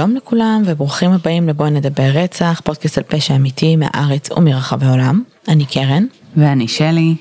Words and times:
שלום 0.00 0.16
לכולם 0.16 0.62
וברוכים 0.66 1.12
הבאים 1.12 1.48
לבואי 1.48 1.70
נדבר 1.70 2.10
רצח, 2.14 2.60
פודקאסט 2.64 2.98
על 2.98 3.04
פשע 3.04 3.36
אמיתי 3.36 3.76
מהארץ 3.76 4.30
ומרחבי 4.30 4.86
העולם. 4.86 5.22
אני 5.48 5.66
קרן. 5.66 6.04
ואני 6.36 6.68
שלי. 6.68 7.14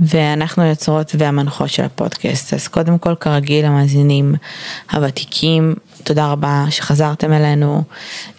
ואנחנו 0.00 0.62
היוצרות 0.62 1.12
והמנחות 1.18 1.70
של 1.70 1.84
הפודקאסט. 1.84 2.54
אז 2.54 2.68
קודם 2.68 2.98
כל 2.98 3.14
כרגיל 3.14 3.64
המאזינים 3.64 4.34
הוותיקים, 4.92 5.74
תודה 6.04 6.26
רבה 6.26 6.64
שחזרתם 6.70 7.32
אלינו 7.32 7.82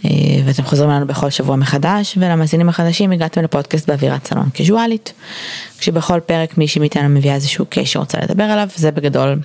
אה, 0.06 0.10
ואתם 0.46 0.64
חוזרים 0.64 0.90
אלינו 0.90 1.08
בכל 1.08 1.30
שבוע 1.30 1.56
מחדש 1.56 2.18
ולמאזינים 2.18 2.70
החדשים 2.70 3.12
הגעתם 3.12 3.44
לפודקאסט 3.44 3.90
באווירת 3.90 4.28
סלון 4.28 4.50
קזואלית. 4.54 5.14
כשבכל 5.78 6.20
פרק 6.20 6.58
מישהי 6.58 6.80
מאיתנו 6.80 7.10
מביאה 7.10 7.36
איזשהו 7.36 7.66
קייס 7.66 7.90
שרוצה 7.90 8.18
לדבר 8.22 8.44
עליו, 8.44 8.68
זה 8.76 8.92
בגדול 8.92 9.40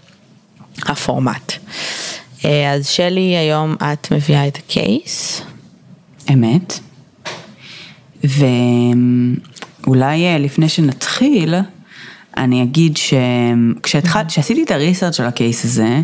הפורמט. 0.82 1.52
אה, 2.44 2.72
אז 2.72 2.86
שלי, 2.86 3.36
היום 3.36 3.74
את 3.74 4.12
מביאה 4.12 4.48
את 4.48 4.56
ה 4.56 4.71
case. 4.71 5.42
אמת. 6.32 6.80
ואולי 8.24 10.26
אה, 10.26 10.38
לפני 10.38 10.68
שנתחיל, 10.68 11.54
אני 12.36 12.62
אגיד 12.62 12.96
שכשעשיתי 12.96 14.62
את 14.62 14.70
ה 14.70 14.75
research 14.75 15.16
של 15.16 15.24
ה 15.24 15.32
case 15.32 15.64
הזה, 15.64 16.00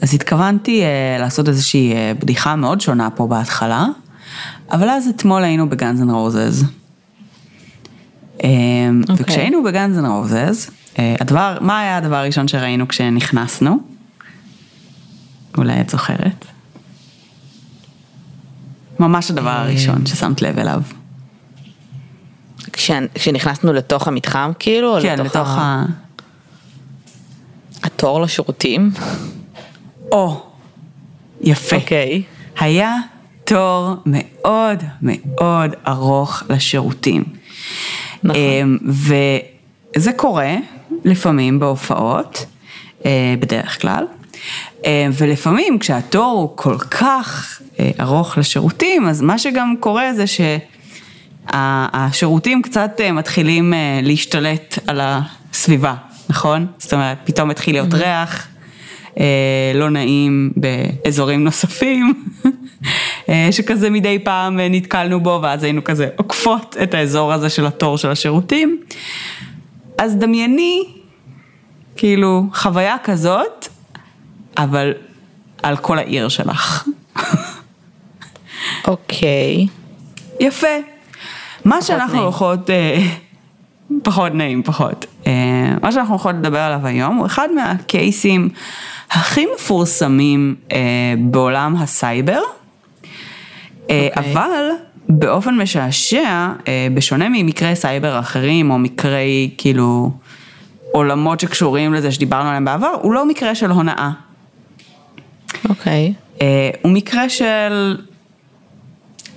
אז 0.00 0.14
התכוונתי 0.14 0.82
uh, 0.82 1.20
לעשות 1.20 1.48
איזושהי 1.48 1.92
uh, 1.92 2.20
בדיחה 2.20 2.56
מאוד 2.56 2.80
שונה 2.80 3.10
פה 3.10 3.26
בהתחלה, 3.26 3.86
אבל 4.70 4.88
אז 4.88 5.08
אתמול 5.08 5.44
היינו 5.44 5.68
בגאנז 5.68 6.02
אנד 6.02 6.10
רוזז. 6.10 6.64
וכשהיינו 9.16 9.62
בגאנז 9.62 9.98
אנד 9.98 10.06
רוזז, 10.06 10.70
הדבר, 10.98 11.58
מה 11.60 11.80
היה 11.80 11.96
הדבר 11.96 12.16
הראשון 12.16 12.48
שראינו 12.48 12.88
כשנכנסנו? 12.88 13.95
אולי 15.58 15.80
את 15.80 15.90
זוכרת? 15.90 16.44
ממש 19.00 19.30
הדבר 19.30 19.50
אה, 19.50 19.62
הראשון 19.62 20.06
ששמת 20.06 20.42
לב 20.42 20.58
אליו. 20.58 20.82
כשנכנסנו 23.14 23.72
לתוך 23.72 24.08
המתחם 24.08 24.52
כאילו? 24.58 24.96
כן, 25.02 25.18
לתוך 25.18 25.48
ה... 25.48 25.84
התור 27.82 28.20
לשירותים? 28.20 28.90
או, 30.12 30.42
יפה. 31.40 31.76
אוקיי. 31.76 32.22
היה 32.58 32.96
תור 33.44 33.94
מאוד 34.06 34.82
מאוד 35.02 35.74
ארוך 35.86 36.42
לשירותים. 36.50 37.24
נכון. 38.22 38.36
אמ, 38.36 38.78
וזה 39.96 40.12
קורה 40.12 40.56
לפעמים 41.04 41.58
בהופעות, 41.58 42.46
אה, 43.06 43.34
בדרך 43.40 43.80
כלל. 43.80 44.04
אמ, 44.84 45.10
ולפעמים 45.12 45.78
כשהתור 45.78 46.38
הוא 46.40 46.56
כל 46.56 46.78
כך 46.78 47.60
אה, 47.80 47.90
ארוך 48.00 48.38
לשירותים, 48.38 49.08
אז 49.08 49.22
מה 49.22 49.38
שגם 49.38 49.74
קורה 49.80 50.10
זה 50.14 50.24
שהשירותים 51.52 52.62
קצת 52.62 53.00
אה, 53.00 53.12
מתחילים 53.12 53.72
להשתלט 54.02 54.78
על 54.86 55.00
הסביבה, 55.02 55.94
נכון? 56.28 56.66
זאת 56.78 56.92
אומרת, 56.92 57.18
פתאום 57.24 57.48
מתחיל 57.48 57.74
להיות 57.74 57.94
ריח. 57.94 58.48
אה, 59.20 59.72
לא 59.74 59.90
נעים 59.90 60.52
באזורים 60.56 61.44
נוספים, 61.44 62.24
אה, 63.28 63.48
שכזה 63.50 63.90
מדי 63.90 64.18
פעם 64.18 64.60
נתקלנו 64.60 65.20
בו 65.20 65.38
ואז 65.42 65.62
היינו 65.62 65.84
כזה 65.84 66.08
עוקפות 66.16 66.76
את 66.82 66.94
האזור 66.94 67.32
הזה 67.32 67.48
של 67.48 67.66
התור 67.66 67.98
של 67.98 68.10
השירותים. 68.10 68.80
אז 69.98 70.16
דמייני, 70.16 70.84
כאילו, 71.96 72.42
חוויה 72.54 72.96
כזאת, 73.04 73.55
אבל 74.58 74.92
על 75.62 75.76
כל 75.76 75.98
העיר 75.98 76.28
שלך. 76.28 76.88
אוקיי. 78.88 79.66
יפה. 80.40 80.66
מה 81.64 81.82
שאנחנו 81.82 82.22
הולכות, 82.22 82.70
אה, 82.70 83.06
פחות 84.02 84.34
נעים, 84.34 84.62
פחות. 84.62 85.06
מה 85.82 85.92
שאנחנו 85.92 86.14
הולכות 86.14 86.34
לדבר 86.34 86.58
עליו 86.58 86.86
היום 86.86 87.16
הוא 87.16 87.26
אחד 87.26 87.48
מהקייסים 87.54 88.48
הכי 89.10 89.46
מפורסמים 89.54 90.54
אה, 90.72 90.78
בעולם 91.18 91.76
הסייבר, 91.76 92.40
okay. 92.40 93.06
אה, 93.90 94.08
אוקיי. 94.16 94.32
אבל 94.32 94.70
באופן 95.08 95.54
משעשע, 95.54 96.48
אה, 96.68 96.88
בשונה 96.94 97.28
ממקרי 97.28 97.76
סייבר 97.76 98.18
אחרים 98.18 98.70
או 98.70 98.78
מקרי 98.78 99.50
כאילו 99.58 100.10
עולמות 100.92 101.40
שקשורים 101.40 101.94
לזה 101.94 102.12
שדיברנו 102.12 102.48
עליהם 102.48 102.64
בעבר, 102.64 102.94
הוא 103.02 103.14
לא 103.14 103.26
מקרה 103.26 103.54
של 103.54 103.70
הונאה. 103.70 104.10
אוקיי. 105.68 106.12
Okay. 106.16 106.42
אה, 106.42 106.70
הוא 106.82 106.92
מקרה 106.92 107.28
של, 107.28 107.96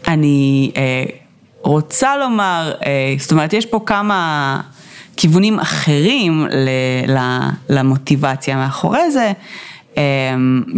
אני 0.08 0.72
אה, 0.76 1.04
רוצה 1.62 2.18
לומר, 2.18 2.72
אה, 2.86 3.16
זאת 3.20 3.32
אומרת 3.32 3.54
יש 3.54 3.66
פה 3.66 3.80
כמה... 3.86 4.62
כיוונים 5.22 5.60
אחרים 5.60 6.48
למוטיבציה 7.70 8.56
מאחורי 8.56 9.12
זה, 9.12 9.32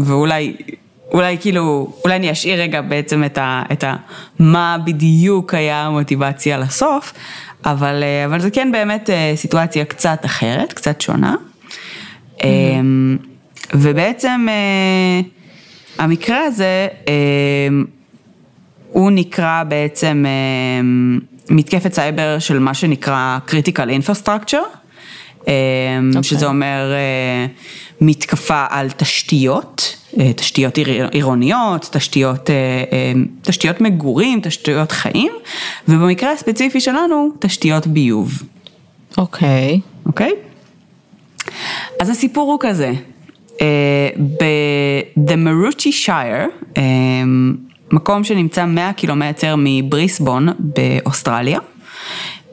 ואולי, 0.06 0.56
אולי 1.13 1.38
כאילו, 1.41 1.94
אולי 2.03 2.16
אני 2.16 2.31
אשאיר 2.31 2.62
רגע 2.62 2.81
בעצם 2.81 3.23
את 3.23 3.38
ה, 3.38 3.63
את 3.72 3.84
ה... 3.84 3.96
מה 4.40 4.78
בדיוק 4.85 5.53
היה 5.53 5.85
המוטיבציה 5.85 6.58
לסוף, 6.58 7.13
אבל, 7.66 8.03
אבל 8.25 8.40
זה 8.40 8.52
כן 8.52 8.72
באמת 8.72 9.09
סיטואציה 9.35 9.85
קצת 9.85 10.25
אחרת, 10.25 10.73
קצת 10.73 11.02
שונה. 11.02 11.35
Mm-hmm. 12.38 12.44
ובעצם 13.73 14.47
אה, 14.49 15.21
המקרה 16.03 16.39
הזה, 16.43 16.87
הוא 18.89 19.11
נקרא 19.11 19.63
בעצם 19.63 20.25
מתקפת 21.49 21.93
סייבר 21.93 22.39
של 22.39 22.59
מה 22.59 22.73
שנקרא 22.73 23.39
critical 23.47 23.87
infrastructure, 24.01 24.53
okay. 24.53 25.45
אוקיי. 25.45 26.23
שזה 26.23 26.45
אומר 26.45 26.91
אה, 26.93 27.45
מתקפה 28.01 28.65
על 28.69 28.89
תשתיות, 28.89 29.95
אה, 30.19 30.33
תשתיות 30.33 30.77
עירוניות, 31.11 31.89
תשתיות, 31.91 32.49
אה, 32.49 33.13
תשתיות 33.41 33.81
מגורים, 33.81 34.39
תשתיות 34.43 34.91
חיים, 34.91 35.31
ובמקרה 35.87 36.31
הספציפי 36.31 36.81
שלנו, 36.81 37.29
תשתיות 37.39 37.87
ביוב. 37.87 38.43
אוקיי. 39.17 39.79
Okay. 39.83 40.05
אוקיי? 40.05 40.31
Okay? 40.31 41.43
אז 41.99 42.09
הסיפור 42.09 42.51
הוא 42.51 42.59
כזה, 42.61 42.91
ב-The 44.39 45.35
Marucci 45.35 46.07
Shire, 46.07 46.79
מקום 47.91 48.23
שנמצא 48.23 48.66
100 48.66 48.94
קילומטר 48.94 49.55
מבריסבון 49.57 50.47
באוסטרליה. 50.59 51.59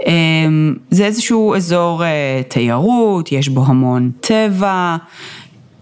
אמ, 0.07 0.75
זה 0.91 1.07
איזשהו 1.07 1.55
אזור 1.55 2.05
אה, 2.05 2.41
תיירות, 2.49 3.33
יש 3.33 3.49
בו 3.49 3.65
המון 3.67 4.11
טבע, 4.21 4.97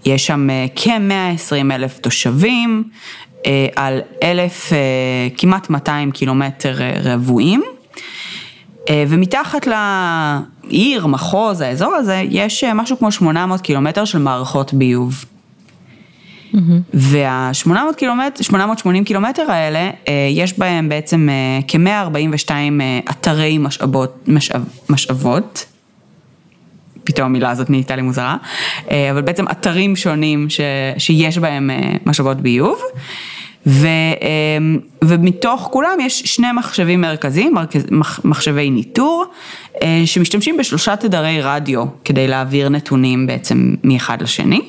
יש 0.06 0.26
שם 0.26 0.50
אה, 0.50 0.66
כ-120 0.76 1.72
אלף 1.74 1.98
תושבים, 1.98 2.84
אה, 3.46 3.66
על 3.76 4.00
אלף, 4.22 4.72
כמעט 5.36 5.70
200 5.70 6.10
קילומטר 6.10 6.74
רבועים, 7.04 7.62
ומתחת 8.90 9.66
לעיר, 10.68 11.06
מחוז, 11.06 11.60
האזור 11.60 11.94
הזה, 11.94 12.22
יש 12.30 12.64
משהו 12.64 12.98
כמו 12.98 13.12
800 13.12 13.60
קילומטר 13.60 14.04
של 14.04 14.18
מערכות 14.18 14.74
ביוב. 14.74 15.24
וה-800 16.94 17.70
קילומטר, 17.96 18.42
880 18.42 19.04
קילומטר 19.04 19.50
האלה, 19.50 19.90
אה, 20.08 20.28
יש 20.30 20.58
בהם 20.58 20.88
בעצם 20.88 21.28
אה, 21.30 21.60
כ-142 21.68 22.50
אה, 22.50 22.98
אתרי 23.10 23.58
משאבות, 23.58 24.28
משאב, 24.28 24.64
משאבות. 24.90 25.66
פתאום 27.04 27.26
המילה 27.26 27.50
הזאת 27.50 27.70
נהייתה 27.70 27.96
לי 27.96 28.02
מוזרה, 28.02 28.36
אבל 28.86 29.22
בעצם 29.22 29.44
אתרים 29.50 29.96
שונים 29.96 30.50
ש, 30.50 30.60
שיש 30.98 31.38
בהם 31.38 31.70
משאבות 32.06 32.36
ביוב. 32.36 32.78
ו, 33.66 33.88
ומתוך 35.04 35.68
כולם 35.72 36.00
יש 36.00 36.20
שני 36.20 36.52
מחשבים 36.52 37.00
מרכזיים, 37.00 37.54
מחשבי 38.24 38.70
ניטור, 38.70 39.24
שמשתמשים 40.04 40.56
בשלושה 40.56 40.96
תדרי 40.96 41.40
רדיו 41.42 41.84
כדי 42.04 42.28
להעביר 42.28 42.68
נתונים 42.68 43.26
בעצם 43.26 43.74
מאחד 43.84 44.22
לשני. 44.22 44.60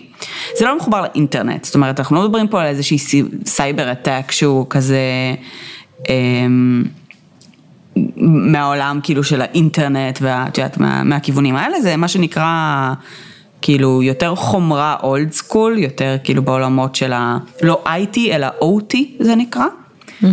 זה 0.59 0.65
לא 0.65 0.77
מחובר 0.77 1.01
לאינטרנט, 1.01 1.65
זאת 1.65 1.75
אומרת, 1.75 1.99
אנחנו 1.99 2.15
לא 2.15 2.23
מדברים 2.23 2.47
פה 2.47 2.61
על 2.61 2.67
איזושהי 2.67 2.97
cyber 3.45 3.91
attack 3.91 4.31
שהוא 4.31 4.65
כזה... 4.69 4.99
אמ, 6.09 6.83
מהעולם 8.17 8.99
כאילו 9.03 9.23
של 9.23 9.41
האינטרנט 9.41 10.19
ואת 10.21 10.57
יודעת 10.57 10.77
מה, 10.77 11.03
מהכיוונים 11.03 11.55
האלה 11.55 11.81
זה 11.81 11.95
מה 11.95 12.07
שנקרא 12.07 12.93
כאילו 13.61 14.03
יותר 14.03 14.35
חומרה 14.35 14.95
אולד 15.03 15.31
סקול 15.31 15.77
יותר 15.77 16.17
כאילו 16.23 16.41
בעולמות 16.41 16.95
של 16.95 17.13
ה... 17.13 17.37
לא 17.61 17.83
IT 17.85 18.17
אלא 18.31 18.47
OT 18.47 18.97
זה 19.19 19.35
נקרא. 19.35 19.65
Mm-hmm. 20.21 20.25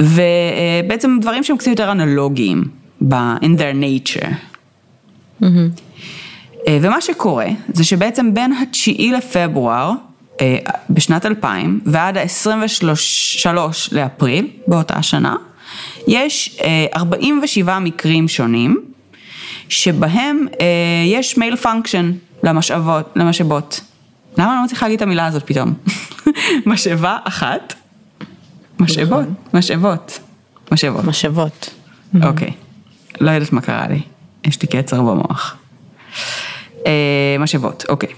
ובעצם 0.00 1.18
דברים 1.20 1.44
שהם 1.44 1.56
קצת 1.56 1.66
יותר 1.66 1.92
אנלוגיים 1.92 2.64
in 3.02 3.56
their 3.58 3.74
nature. 3.74 4.28
Mm-hmm. 5.42 5.44
אה, 6.68 6.78
ומה 6.82 7.00
שקורה 7.00 7.46
זה 7.72 7.84
שבעצם 7.84 8.34
בין 8.34 8.52
התשיעי 8.52 9.12
לפברואר 9.12 9.92
אה, 10.40 10.58
בשנת 10.90 11.26
2000 11.26 11.80
ועד 11.86 12.16
ה-23 12.18 13.46
לאפריל 13.92 14.48
באותה 14.66 15.02
שנה, 15.02 15.36
יש 16.06 16.58
47 16.96 17.78
מקרים 17.78 18.28
שונים 18.28 18.80
שבהם 19.68 20.46
יש 21.06 21.38
malfunction 21.38 22.12
למשאבות, 22.42 23.12
למשאבות. 23.16 23.80
למה 24.38 24.50
אני 24.50 24.56
לא 24.58 24.64
מצליחה 24.64 24.86
להגיד 24.86 24.96
את 24.96 25.02
המילה 25.02 25.26
הזאת 25.26 25.42
פתאום? 25.46 25.74
משאבה 26.66 27.18
אחת, 27.24 27.74
משאבות, 28.80 29.20
נכון. 29.20 29.34
משאבות, 29.54 30.18
משאבות. 30.72 31.04
משאבות. 31.04 31.70
אוקיי, 32.22 32.52
לא 33.20 33.30
יודעת 33.30 33.52
מה 33.52 33.60
קרה 33.60 33.86
לי, 33.88 34.00
יש 34.44 34.62
לי 34.62 34.68
קצר 34.68 35.02
במוח. 35.02 35.56
אה, 36.86 37.36
משאבות, 37.38 37.84
אוקיי. 37.88 38.08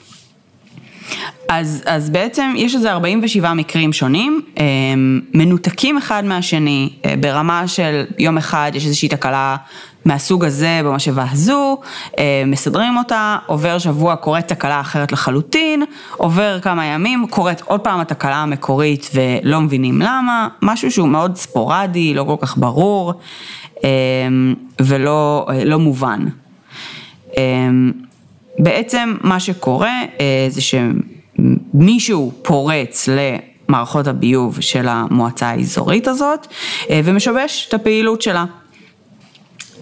אז, 1.49 1.83
אז 1.87 2.11
בעצם 2.11 2.53
יש 2.57 2.75
איזה 2.75 2.93
47 2.93 3.55
מקרים 3.55 3.93
שונים, 3.93 4.43
אה, 4.59 4.65
מנותקים 5.35 5.97
אחד 5.97 6.25
מהשני, 6.25 6.93
אה, 7.05 7.15
ברמה 7.21 7.69
של 7.69 8.05
יום 8.19 8.39
אחד 8.39 8.73
יש 8.75 8.87
איזושהי 8.87 9.09
תקלה 9.09 9.57
מהסוג 10.05 10.45
הזה 10.45 10.81
במשאבה 10.85 11.25
הזו, 11.31 11.79
אה, 12.19 12.43
מסדרים 12.47 12.97
אותה, 12.97 13.39
עובר 13.47 13.79
שבוע 13.79 14.17
קורית 14.17 14.49
תקלה 14.49 14.81
אחרת 14.81 15.13
לחלוטין, 15.13 15.83
עובר 16.17 16.61
כמה 16.61 16.87
ימים, 16.87 17.27
קורית 17.31 17.61
עוד 17.61 17.81
פעם 17.81 18.01
התקלה 18.01 18.37
המקורית 18.37 19.11
ולא 19.15 19.61
מבינים 19.61 20.03
למה, 20.03 20.49
משהו 20.63 20.91
שהוא 20.91 21.09
מאוד 21.09 21.37
ספורדי, 21.37 22.15
לא 22.15 22.25
כל 22.25 22.37
כך 22.41 22.59
ברור 22.59 23.13
ולא 24.81 25.49
לא 25.65 25.79
מובן. 25.79 26.25
בעצם 28.59 29.15
מה 29.23 29.41
שקורה 29.41 30.01
זה 30.49 30.61
שמישהו 30.61 32.33
פורץ 32.43 33.09
למערכות 33.09 34.07
הביוב 34.07 34.61
של 34.61 34.89
המועצה 34.89 35.49
האזורית 35.49 36.09
הזאת 36.09 36.47
ומשבש 36.91 37.67
את 37.69 37.75
הפעילות 37.75 38.23
שלה. 38.23 38.45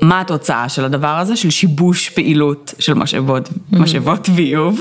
מה 0.03 0.21
התוצאה 0.21 0.69
של 0.69 0.85
הדבר 0.85 1.19
הזה, 1.19 1.37
של 1.37 1.51
שיבוש 1.51 2.09
פעילות 2.09 2.75
של 2.79 2.95
משאבות, 2.95 3.49
משאבות 3.73 4.29
ביוב? 4.29 4.81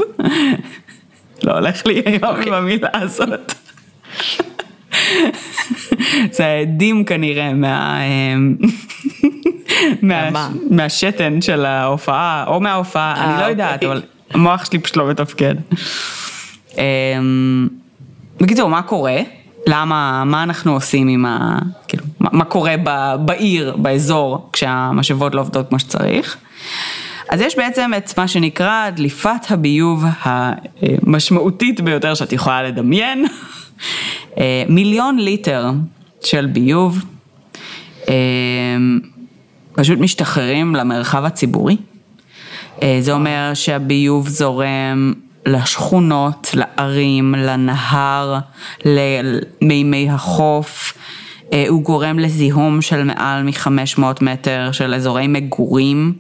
לא 1.44 1.52
הולך 1.52 1.86
לי 1.86 2.02
היום 2.06 2.36
עם 2.48 2.54
המילה 2.54 2.90
הזאת. 2.94 3.54
זה 6.36 6.46
העדים 6.46 7.06
כנראה 7.06 7.54
מה... 7.54 8.00
מה, 10.32 10.50
מהשתן 10.70 11.42
של 11.42 11.66
ההופעה, 11.66 12.44
או 12.48 12.60
מההופעה, 12.60 13.26
אני 13.26 13.42
לא 13.42 13.46
יודעת, 13.46 13.74
אוקיי. 13.74 13.90
אבל 13.90 14.02
המוח 14.30 14.66
שלי 14.66 14.80
פשוט 14.80 14.98
לא 14.98 15.10
מתפקד. 15.10 15.56
אמ, 16.78 17.68
בקיצור, 18.42 18.70
מה 18.70 18.82
קורה? 18.82 19.18
למה, 19.68 20.24
מה 20.26 20.44
אנחנו 20.44 20.74
עושים 20.74 21.08
עם 21.08 21.26
ה... 21.26 21.60
כאילו, 21.88 22.04
מה, 22.32 22.46
קורה 22.46 22.76
בעיר, 23.20 23.76
באזור, 23.78 24.50
כשהמשאבות 24.54 25.36
לא 25.36 25.42
עובדות 25.42 25.70
כמו 25.70 25.80
שצריך? 25.80 26.38
אז 27.30 27.42
יש 27.42 27.58
בעצם 27.58 27.92
את 27.98 28.18
מה 28.18 28.28
שנקרא 28.28 28.90
דליפת 28.90 29.52
הביוב 29.52 30.06
המשמעותית 30.22 31.82
ביותר 31.82 32.14
שאת 32.14 32.34
יכולה 32.34 32.64
לדמיין. 32.64 33.26
מיליון 34.70 35.20
ליטר 35.20 35.72
של 36.24 36.46
ביוב 36.46 37.06
אמ, 38.08 39.00
פשוט 39.74 40.00
משתחררים 40.00 40.76
למרחב 40.76 41.26
הציבורי. 41.26 41.78
זה 43.00 43.12
אומר 43.12 43.52
שהביוב 43.54 44.28
זורם 44.28 45.14
לשכונות, 45.46 46.52
לערים, 46.54 47.36
לנהר, 47.38 48.40
למימי 48.86 50.10
החוף. 50.10 50.94
הוא 51.70 51.84
גורם 51.84 52.20
לזיהום 52.20 52.82
של 52.82 53.04
מעל 53.04 53.44
מ-500 53.44 54.02
מטר 54.22 54.70
של 54.72 54.94
אזורי 54.94 55.28
מגורים, 55.28 56.14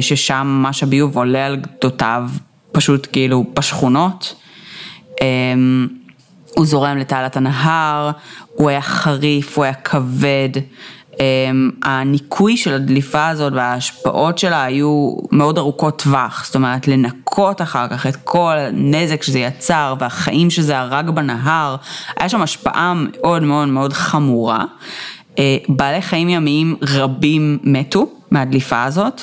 ששם 0.00 0.46
ממש 0.46 0.82
הביוב 0.82 1.16
עולה 1.16 1.46
על 1.46 1.56
גדותיו, 1.56 2.30
פשוט 2.72 3.08
כאילו 3.12 3.44
בשכונות. 3.54 4.34
הוא 6.56 6.66
זורם 6.66 6.98
לתעלת 6.98 7.36
הנהר, 7.36 8.10
הוא 8.54 8.70
היה 8.70 8.80
חריף, 8.80 9.56
הוא 9.56 9.64
היה 9.64 9.74
כבד. 9.74 10.48
הניקוי 11.82 12.56
של 12.56 12.74
הדליפה 12.74 13.28
הזאת 13.28 13.52
וההשפעות 13.52 14.38
שלה 14.38 14.64
היו 14.64 15.16
מאוד 15.32 15.58
ארוכות 15.58 16.02
טווח, 16.02 16.44
זאת 16.44 16.54
אומרת 16.54 16.88
לנקות 16.88 17.62
אחר 17.62 17.88
כך 17.88 18.06
את 18.06 18.16
כל 18.24 18.54
הנזק 18.58 19.22
שזה 19.22 19.38
יצר 19.38 19.94
והחיים 19.98 20.50
שזה 20.50 20.78
הרג 20.78 21.10
בנהר, 21.10 21.76
היה 22.16 22.28
שם 22.28 22.42
השפעה 22.42 22.94
מאוד 22.96 23.42
מאוד 23.42 23.68
מאוד 23.68 23.92
חמורה. 23.92 24.64
בעלי 25.68 26.02
חיים 26.02 26.28
ימיים 26.28 26.76
רבים 26.82 27.58
מתו 27.62 28.06
מהדליפה 28.30 28.84
הזאת. 28.84 29.22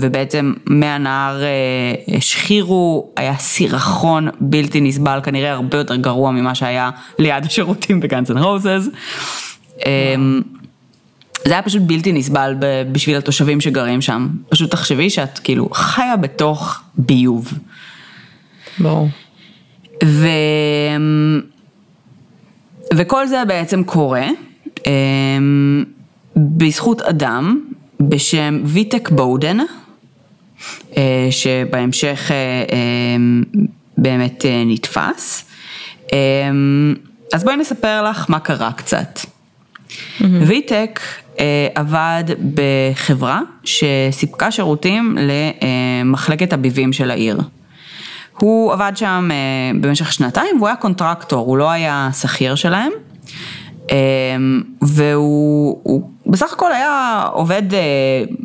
ובעצם 0.00 0.52
מהנהר 0.66 1.42
השחירו, 2.16 3.12
היה 3.16 3.36
סירחון 3.36 4.28
בלתי 4.40 4.80
נסבל, 4.80 5.20
כנראה 5.22 5.52
הרבה 5.52 5.78
יותר 5.78 5.96
גרוע 5.96 6.30
ממה 6.30 6.54
שהיה 6.54 6.90
ליד 7.18 7.44
השירותים 7.46 8.00
בגאנס 8.00 8.30
אנד 8.30 8.38
רוזז. 8.38 8.90
זה 11.44 11.52
היה 11.52 11.62
פשוט 11.62 11.82
בלתי 11.86 12.12
נסבל 12.12 12.54
בשביל 12.92 13.16
התושבים 13.16 13.60
שגרים 13.60 14.00
שם. 14.00 14.28
פשוט 14.48 14.70
תחשבי 14.70 15.10
שאת 15.10 15.38
כאילו 15.38 15.68
חיה 15.72 16.16
בתוך 16.16 16.80
ביוב. 16.96 17.52
ברור. 18.78 19.08
ו... 20.04 20.28
וכל 22.94 23.26
זה 23.26 23.44
בעצם 23.48 23.84
קורה 23.84 24.26
בזכות 26.36 27.02
אדם 27.02 27.60
בשם 28.00 28.60
ויטק 28.64 29.08
בודן, 29.10 29.58
שבהמשך 31.30 32.30
באמת 33.98 34.44
נתפס. 34.66 35.44
אז 37.32 37.44
בואי 37.44 37.56
נספר 37.56 38.02
לך 38.02 38.26
מה 38.28 38.40
קרה 38.40 38.72
קצת. 38.72 39.20
Mm-hmm. 40.18 40.24
ויטק 40.46 41.00
עבד 41.74 42.24
בחברה 42.54 43.40
שסיפקה 43.64 44.50
שירותים 44.50 45.18
למחלקת 46.04 46.52
הביבים 46.52 46.92
של 46.92 47.10
העיר. 47.10 47.40
הוא 48.38 48.72
עבד 48.72 48.92
שם 48.94 49.28
במשך 49.80 50.12
שנתיים 50.12 50.56
והוא 50.56 50.68
היה 50.68 50.76
קונטרקטור, 50.76 51.46
הוא 51.46 51.56
לא 51.56 51.70
היה 51.70 52.08
שכיר 52.20 52.54
שלהם. 52.54 52.92
והוא 54.82 56.02
בסך 56.26 56.52
הכל 56.52 56.72
היה 56.72 57.24
עובד 57.32 57.62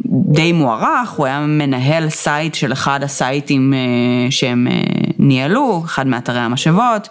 די 0.06 0.52
מוערך, 0.52 1.10
הוא 1.10 1.26
היה 1.26 1.40
מנהל 1.40 2.10
site 2.10 2.56
של 2.56 2.74
אחד 2.74 3.04
הסייטים 3.04 3.74
שהם 4.30 4.68
ניהלו, 5.20 5.82
אחד 5.86 6.08
מאתרי 6.08 6.40
המשאבות, 6.40 7.10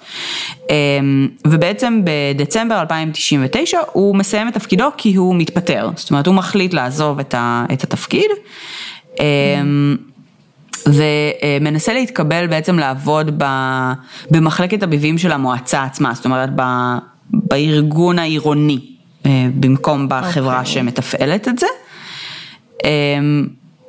ובעצם 1.47 2.01
בדצמבר 2.05 2.81
2099 2.81 3.79
הוא 3.93 4.17
מסיים 4.17 4.49
את 4.49 4.55
תפקידו 4.55 4.89
כי 4.97 5.15
הוא 5.15 5.37
מתפטר, 5.37 5.91
זאת 5.97 6.11
אומרת 6.11 6.27
הוא 6.27 6.35
מחליט 6.35 6.75
לעזוב 6.75 7.19
את 7.19 7.85
התפקיד. 7.85 8.31
ומנסה 10.87 11.93
להתקבל 11.93 12.47
בעצם 12.47 12.79
לעבוד 12.79 13.43
במחלקת 14.31 14.83
הביבים 14.83 15.19
של 15.19 15.33
המועצה 15.33 15.85
עצמה, 15.85 16.15
זאת 16.15 16.25
אומרת 16.25 16.51
בארגון 17.31 18.19
העירוני, 18.19 18.81
במקום 19.61 20.09
בחברה 20.09 20.63
okay. 20.63 20.67
שמתפעלת 20.67 21.49
את 21.49 21.59
זה. 21.59 21.67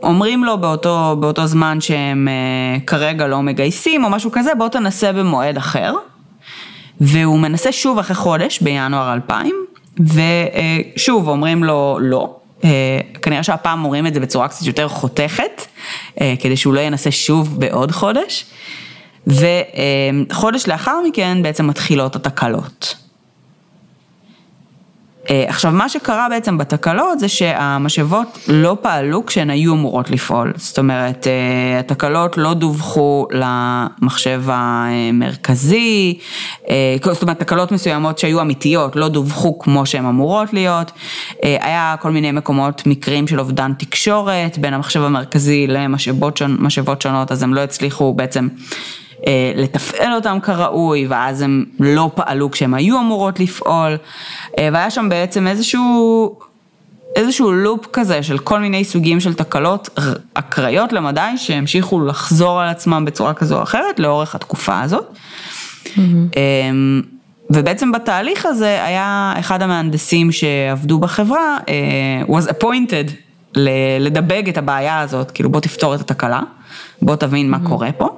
אומרים 0.04 0.44
לו 0.44 0.58
באותו, 0.58 1.16
באותו 1.20 1.48
זמן 1.48 1.82
שהם 1.82 2.28
כרגע 2.88 3.28
לא 3.28 3.42
מגייסים 3.42 4.04
או 4.04 4.10
משהו 4.10 4.32
כזה, 4.32 4.52
בוא 4.58 4.68
תנסה 4.68 5.12
במועד 5.12 5.58
אחר. 5.58 5.94
והוא 7.02 7.40
מנסה 7.40 7.72
שוב 7.72 8.00
אחרי 8.00 8.16
חודש, 8.16 8.60
בינואר 8.62 9.14
2000, 9.14 9.56
ושוב 10.96 11.28
אומרים 11.28 11.64
לו 11.64 11.98
לא. 12.02 12.36
כנראה 13.22 13.44
שהפעם 13.44 13.86
אומרים 13.86 14.08
את 14.08 14.14
זה 14.14 14.20
בצורה 14.20 14.48
קצת 14.48 14.66
יותר 14.66 14.88
חותכת, 14.88 15.66
כדי 16.40 16.58
שהוא 16.58 16.74
לא 16.74 16.80
ינסה 16.80 17.12
שוב 17.12 17.60
בעוד 17.60 17.92
חודש. 17.92 18.46
וחודש 19.28 20.68
לאחר 20.68 21.00
מכן 21.08 21.38
בעצם 21.44 21.68
מתחילות 21.68 22.16
התקלות. 22.16 22.96
עכשיו 25.30 25.72
מה 25.72 25.90
שקרה 25.90 26.28
בעצם 26.30 26.58
בתקלות 26.58 27.20
זה 27.20 27.28
שהמשאבות 27.28 28.40
לא 28.48 28.78
פעלו 28.82 29.26
כשהן 29.26 29.50
היו 29.50 29.74
אמורות 29.74 30.10
לפעול, 30.10 30.54
זאת 30.56 30.80
אומרת 30.80 31.28
התקלות 31.80 32.38
לא 32.38 32.54
דווחו 32.54 33.28
למחשב 33.32 34.44
המרכזי, 34.48 36.18
זאת 37.12 37.22
אומרת 37.22 37.40
תקלות 37.40 37.72
מסוימות 37.72 38.20
שהיו 38.20 38.42
אמיתיות 38.42 38.96
לא 38.96 39.08
דווחו 39.08 39.60
כמו 39.60 39.86
שהן 39.86 40.06
אמורות 40.06 40.54
להיות, 40.54 40.92
היה 41.44 41.96
כל 42.02 42.12
מיני 42.12 42.32
מקומות, 42.32 42.84
מקרים 42.86 43.28
של 43.28 43.40
אובדן 43.40 43.74
תקשורת 43.74 44.58
בין 44.58 44.74
המחשב 44.74 45.04
המרכזי 45.04 45.68
למשאבות 45.68 47.02
שונות 47.02 47.32
אז 47.32 47.44
הם 47.44 47.54
לא 47.54 47.62
הצליחו 47.62 48.14
בעצם 48.14 48.48
אה, 48.48 49.07
לתפעל 49.56 50.14
אותם 50.14 50.38
כראוי, 50.42 51.08
ואז 51.08 51.42
הם 51.42 51.66
לא 51.80 52.12
פעלו 52.16 52.52
כשהם 52.52 52.74
היו 52.74 53.00
אמורות 53.00 53.40
לפעול, 53.40 53.98
אה, 54.60 54.70
והיה 54.74 54.92
שם 54.92 55.10
בעצם 55.10 55.48
איזשהו, 55.48 56.36
איזשהו 57.16 57.52
לופ 57.52 57.86
כזה 57.94 58.24
של 58.24 58.38
כל 58.38 58.60
מיני 58.60 58.86
סוגים 58.86 59.20
של 59.20 59.34
תקלות 59.34 60.00
אקראיות 60.34 60.94
למדי, 60.94 61.38
שהמשיכו 61.38 62.06
לחזור 62.06 62.62
על 62.62 62.70
עצמם 62.70 63.06
בצורה 63.06 63.34
כזו 63.34 63.58
או 63.58 63.64
אחרת 63.64 64.00
לאורך 64.00 64.36
התקופה 64.36 64.82
הזאת. 64.82 65.18
Mm-hmm. 65.86 66.00
ובעצם 67.50 67.92
בתהליך 67.92 68.46
הזה 68.46 68.84
היה 68.84 69.34
אחד 69.40 69.62
המהנדסים 69.62 70.32
שעבדו 70.32 71.00
בחברה, 71.00 71.58
uh, 71.58 72.30
was 72.30 72.52
appointed 72.52 73.12
לדבג 74.00 74.50
את 74.50 74.58
הבעיה 74.58 75.00
הזאת, 75.00 75.32
כאילו 75.32 75.50
בוא 75.50 75.60
תפתור 75.60 75.96
את 75.96 76.02
התקלה, 76.02 76.42
בוא 77.02 77.16
תבין 77.16 77.50
מה 77.50 77.58
mm-hmm. 77.58 77.70
קורה 77.70 77.92
פה. 77.92 78.18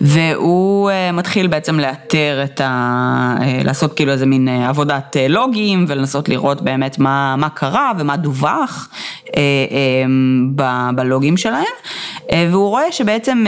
והוא 0.00 0.90
uh, 0.90 1.12
מתחיל 1.12 1.46
בעצם 1.46 1.80
לאתר 1.80 2.40
את 2.44 2.60
ה... 2.60 3.36
Uh, 3.40 3.64
לעשות 3.64 3.94
כאילו 3.94 4.12
איזה 4.12 4.26
מין 4.26 4.48
uh, 4.48 4.68
עבודת 4.68 5.16
לוגים 5.28 5.84
ולנסות 5.88 6.28
לראות 6.28 6.62
באמת 6.62 6.98
מה, 6.98 7.36
מה 7.36 7.48
קרה 7.48 7.92
ומה 7.98 8.16
דווח 8.16 8.88
ב, 10.54 10.88
בלוגים 10.94 11.36
שלהם, 11.36 11.64
והוא 12.32 12.68
רואה 12.68 12.92
שבעצם 12.92 13.44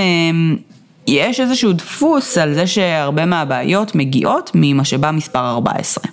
יש 1.06 1.40
איזשהו 1.40 1.72
דפוס 1.72 2.38
על 2.38 2.54
זה 2.54 2.66
שהרבה 2.66 3.26
מהבעיות 3.26 3.94
מגיעות 3.94 4.50
ממשאבה 4.54 5.12
מספר 5.12 5.48
14. 5.50 6.04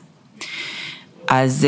אז 1.28 1.68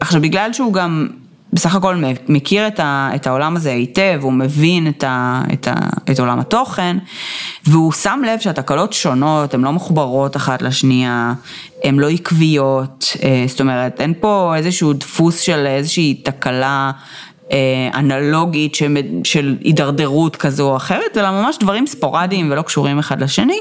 עכשיו 0.00 0.20
בגלל 0.20 0.52
שהוא 0.52 0.72
גם 0.72 1.08
בסך 1.52 1.74
הכל 1.74 2.02
מכיר 2.28 2.66
את, 2.66 2.80
ה, 2.80 3.10
את 3.14 3.26
העולם 3.26 3.56
הזה 3.56 3.72
היטב, 3.72 4.18
הוא 4.22 4.32
מבין 4.32 4.88
את, 4.88 5.04
ה, 5.04 5.42
את, 5.52 5.68
ה, 5.68 5.74
את 6.10 6.20
עולם 6.20 6.38
התוכן, 6.38 6.96
והוא 7.66 7.92
שם 7.92 8.20
לב 8.26 8.40
שהתקלות 8.40 8.92
שונות, 8.92 9.54
הן 9.54 9.60
לא 9.60 9.72
מחוברות 9.72 10.36
אחת 10.36 10.62
לשנייה, 10.62 11.34
הן 11.84 11.98
לא 11.98 12.10
עקביות, 12.10 13.16
אה, 13.22 13.44
זאת 13.46 13.60
אומרת, 13.60 14.00
אין 14.00 14.14
פה 14.20 14.52
איזשהו 14.56 14.92
דפוס 14.92 15.40
של 15.40 15.66
איזושהי 15.66 16.14
תקלה 16.14 16.90
אה, 17.52 17.88
אנלוגית 17.94 18.76
של 19.24 19.56
הידרדרות 19.60 20.36
כזו 20.36 20.70
או 20.70 20.76
אחרת, 20.76 21.16
אלא 21.16 21.30
ממש 21.30 21.58
דברים 21.60 21.86
ספורדיים 21.86 22.50
ולא 22.50 22.62
קשורים 22.62 22.98
אחד 22.98 23.22
לשני. 23.22 23.60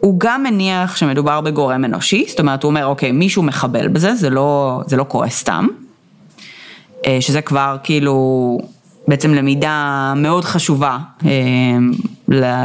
הוא 0.00 0.14
גם 0.18 0.42
מניח 0.42 0.96
שמדובר 0.96 1.40
בגורם 1.40 1.84
אנושי, 1.84 2.24
זאת 2.28 2.40
אומרת 2.40 2.62
הוא 2.62 2.70
אומר 2.70 2.86
אוקיי 2.86 3.12
מישהו 3.12 3.42
מחבל 3.42 3.88
בזה, 3.88 4.14
זה 4.14 4.30
לא, 4.30 4.80
זה 4.86 4.96
לא 4.96 5.04
קורה 5.04 5.28
סתם, 5.28 5.66
שזה 7.20 7.42
כבר 7.42 7.76
כאילו 7.82 8.58
בעצם 9.08 9.34
למידה 9.34 10.12
מאוד 10.16 10.44
חשובה 10.44 10.98
אה, 11.26 11.30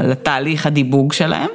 לתהליך 0.03 0.65
הדיבוג 0.65 1.13
שלהם. 1.13 1.49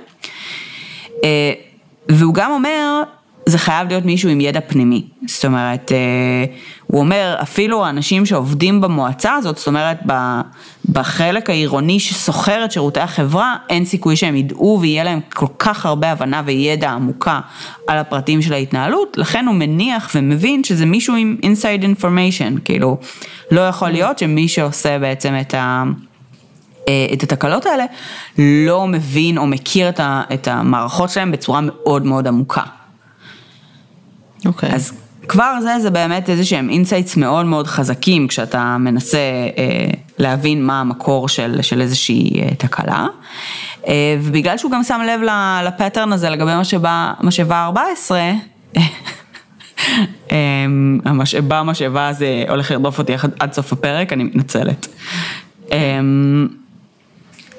והוא 2.08 2.34
גם 2.34 2.50
אומר 2.50 3.02
זה 3.50 3.58
חייב 3.58 3.88
להיות 3.88 4.04
מישהו 4.04 4.28
עם 4.30 4.40
ידע 4.40 4.60
פנימי. 4.60 5.04
זאת 5.26 5.44
אומרת, 5.44 5.92
אה, 5.92 6.44
הוא 6.86 7.00
אומר, 7.00 7.36
אפילו 7.42 7.84
האנשים 7.84 8.26
שעובדים 8.26 8.80
במועצה 8.80 9.34
הזאת, 9.34 9.58
זאת 9.58 9.66
אומרת, 9.66 9.98
בחלק 10.88 11.50
העירוני 11.50 12.00
ששוכר 12.00 12.64
את 12.64 12.72
שירותי 12.72 13.00
החברה, 13.00 13.56
אין 13.70 13.84
סיכוי 13.84 14.16
שהם 14.16 14.36
ידעו 14.36 14.78
ויהיה 14.80 15.04
להם 15.04 15.20
כל 15.34 15.46
כך 15.58 15.86
הרבה 15.86 16.10
הבנה 16.12 16.42
וידע 16.44 16.90
עמוקה 16.90 17.40
על 17.86 17.98
הפרטים 17.98 18.42
של 18.42 18.52
ההתנהלות, 18.52 19.16
לכן 19.16 19.46
הוא 19.46 19.54
מניח 19.54 20.10
ומבין 20.14 20.64
שזה 20.64 20.86
מישהו 20.86 21.14
עם 21.14 21.36
inside 21.42 22.00
information, 22.00 22.60
כאילו, 22.64 22.98
לא 23.50 23.60
יכול 23.60 23.88
להיות 23.88 24.18
שמי 24.18 24.48
שעושה 24.48 24.98
בעצם 24.98 25.34
את 25.40 25.54
ה... 25.54 25.84
אה, 26.88 27.06
את 27.12 27.22
התקלות 27.22 27.66
האלה, 27.66 27.84
לא 28.38 28.86
מבין 28.86 29.38
או 29.38 29.46
מכיר 29.46 29.88
את 30.32 30.48
המערכות 30.48 31.10
שלהם 31.10 31.32
בצורה 31.32 31.60
מאוד 31.62 32.06
מאוד 32.06 32.26
עמוקה. 32.26 32.62
אוקיי. 34.46 34.70
אז 34.72 34.92
כבר 35.28 35.54
זה, 35.62 35.80
זה 35.80 35.90
באמת 35.90 36.30
איזה 36.30 36.44
שהם 36.44 36.70
insights 36.70 37.16
מאוד 37.16 37.46
מאוד 37.46 37.66
חזקים 37.66 38.28
כשאתה 38.28 38.76
מנסה 38.78 39.18
אה, 39.58 39.90
להבין 40.18 40.64
מה 40.64 40.80
המקור 40.80 41.28
של, 41.28 41.62
של 41.62 41.80
איזושהי 41.80 42.42
אה, 42.42 42.54
תקלה. 42.54 43.06
אה, 43.86 44.16
ובגלל 44.22 44.58
שהוא 44.58 44.72
גם 44.72 44.84
שם 44.84 45.00
לב 45.06 45.20
ל 45.64 45.70
pattern 45.70 46.12
הזה 46.12 46.30
לגבי 46.30 46.50
משאבה, 46.60 47.12
משאבה 47.20 47.64
14, 47.64 48.32
אה, 50.32 50.64
המשאבה, 51.04 51.62
משאבה 51.62 52.08
הזה 52.08 52.44
הולך 52.48 52.70
לרדוף 52.70 52.98
אותי 52.98 53.12
עד 53.40 53.52
סוף 53.52 53.72
הפרק, 53.72 54.12
אני 54.12 54.24
מתנצלת. 54.24 54.86
אה, 55.72 56.00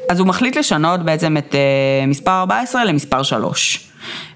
אז 0.10 0.20
הוא 0.20 0.28
מחליט 0.28 0.58
לשנות 0.58 1.04
בעצם 1.04 1.38
את 1.38 1.56
אה, 1.56 2.06
מספר 2.08 2.40
14 2.40 2.86
למספר 2.86 3.24
3. 3.24 3.91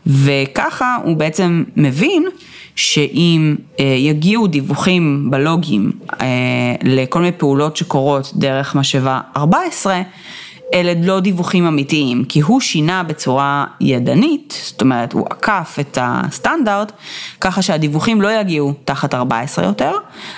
וככה 0.07 0.97
הוא 1.03 1.17
בעצם 1.17 1.63
מבין 1.75 2.25
שאם 2.75 3.55
אה, 3.79 3.85
יגיעו 3.85 4.47
דיווחים 4.47 5.31
בלוגים 5.31 5.91
אה, 6.21 6.27
לכל 6.83 7.19
מיני 7.19 7.31
פעולות 7.31 7.77
שקורות 7.77 8.31
דרך 8.35 8.75
משאבה 8.75 9.21
14, 9.37 10.01
אלה 10.73 10.93
לא 11.03 11.19
דיווחים 11.19 11.65
אמיתיים, 11.65 12.23
כי 12.23 12.41
הוא 12.41 12.61
שינה 12.61 13.03
בצורה 13.03 13.65
ידנית, 13.81 14.61
זאת 14.65 14.81
אומרת 14.81 15.13
הוא 15.13 15.25
עקף 15.29 15.77
את 15.79 15.97
הסטנדרט, 16.01 16.91
ככה 17.41 17.61
שהדיווחים 17.61 18.21
לא 18.21 18.39
יגיעו 18.39 18.73
תחת 18.85 19.13
14 19.13 19.65
יותר, 19.65 19.91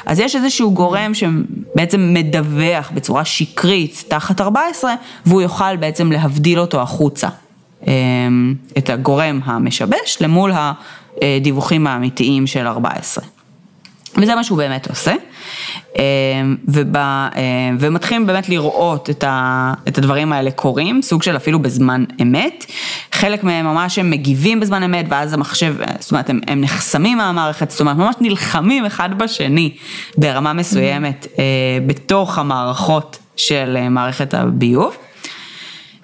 אז 0.05 0.19
יש 0.19 0.35
איזשהו 0.35 0.71
גורם 0.71 1.13
שבעצם 1.13 2.13
מדווח 2.13 2.91
בצורה 2.93 3.25
שקרית 3.25 4.03
תחת 4.07 4.41
14, 4.41 4.95
והוא 5.25 5.41
יוכל 5.41 5.75
בעצם 5.75 6.11
להבדיל 6.11 6.59
אותו 6.59 6.81
החוצה. 6.81 7.27
אמ, 7.87 8.55
את 8.77 8.89
הגורם 8.89 9.39
המשבש 9.43 10.17
למול 10.21 10.51
הדיווחים 11.21 11.87
האמיתיים 11.87 12.47
של 12.47 12.67
14. 12.67 13.23
וזה 14.21 14.35
מה 14.35 14.43
שהוא 14.43 14.57
באמת 14.57 14.89
עושה. 14.89 15.13
אמ, 15.95 16.01
ובא, 16.67 17.29
אמ, 17.35 17.77
ומתחילים 17.79 18.27
באמת 18.27 18.49
לראות 18.49 19.09
את, 19.09 19.23
ה, 19.23 19.73
את 19.87 19.97
הדברים 19.97 20.33
האלה 20.33 20.51
קורים, 20.51 21.01
סוג 21.01 21.23
של 21.23 21.35
אפילו 21.35 21.59
בזמן 21.59 22.03
אמת. 22.21 22.65
חלק 23.11 23.43
מהם 23.43 23.65
ממש 23.65 23.99
הם 23.99 24.09
מגיבים 24.09 24.59
בזמן 24.59 24.83
אמת, 24.83 25.05
ואז 25.09 25.33
המחשב, 25.33 25.75
זאת 25.99 26.11
אומרת, 26.11 26.29
הם, 26.29 26.39
הם 26.47 26.61
נחסמים 26.61 27.17
מהמערכת, 27.17 27.71
זאת 27.71 27.79
אומרת, 27.79 27.97
ממש 27.97 28.15
נלחמים 28.21 28.85
אחד 28.85 29.17
בשני 29.17 29.75
ברמה 30.17 30.53
מסוימת 30.53 31.25
mm-hmm. 31.25 31.39
בתוך 31.87 32.37
המערכות 32.37 33.17
של 33.35 33.77
אה, 33.79 33.89
מערכת 33.89 34.33
הביוב. 34.33 34.97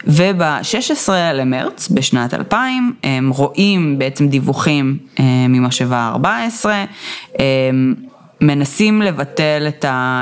וב-16 0.07 1.09
למרץ 1.33 1.89
בשנת 1.89 2.33
2000 2.33 2.93
הם 3.03 3.29
רואים 3.29 3.99
בעצם 3.99 4.27
דיווחים 4.27 4.97
אה, 5.19 5.23
ממשאבה 5.49 6.09
14, 6.13 6.83
הם 7.39 7.95
מנסים 8.41 9.01
לבטל 9.01 9.67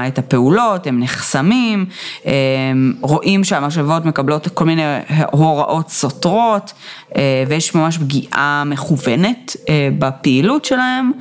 את 0.07 0.19
הפעולות, 0.19 0.87
הם 0.87 0.99
נחסמים, 0.99 1.85
הם 2.25 2.93
רואים 3.01 3.43
שהמשאבות 3.43 4.05
מקבלות 4.05 4.47
כל 4.47 4.65
מיני 4.65 4.83
הוראות 5.31 5.89
סותרות 5.89 6.73
אה, 7.15 7.43
ויש 7.47 7.75
ממש 7.75 7.97
פגיעה 7.97 8.63
מכוונת 8.65 9.55
אה, 9.69 9.89
בפעילות 9.99 10.65
שלהם. 10.65 11.11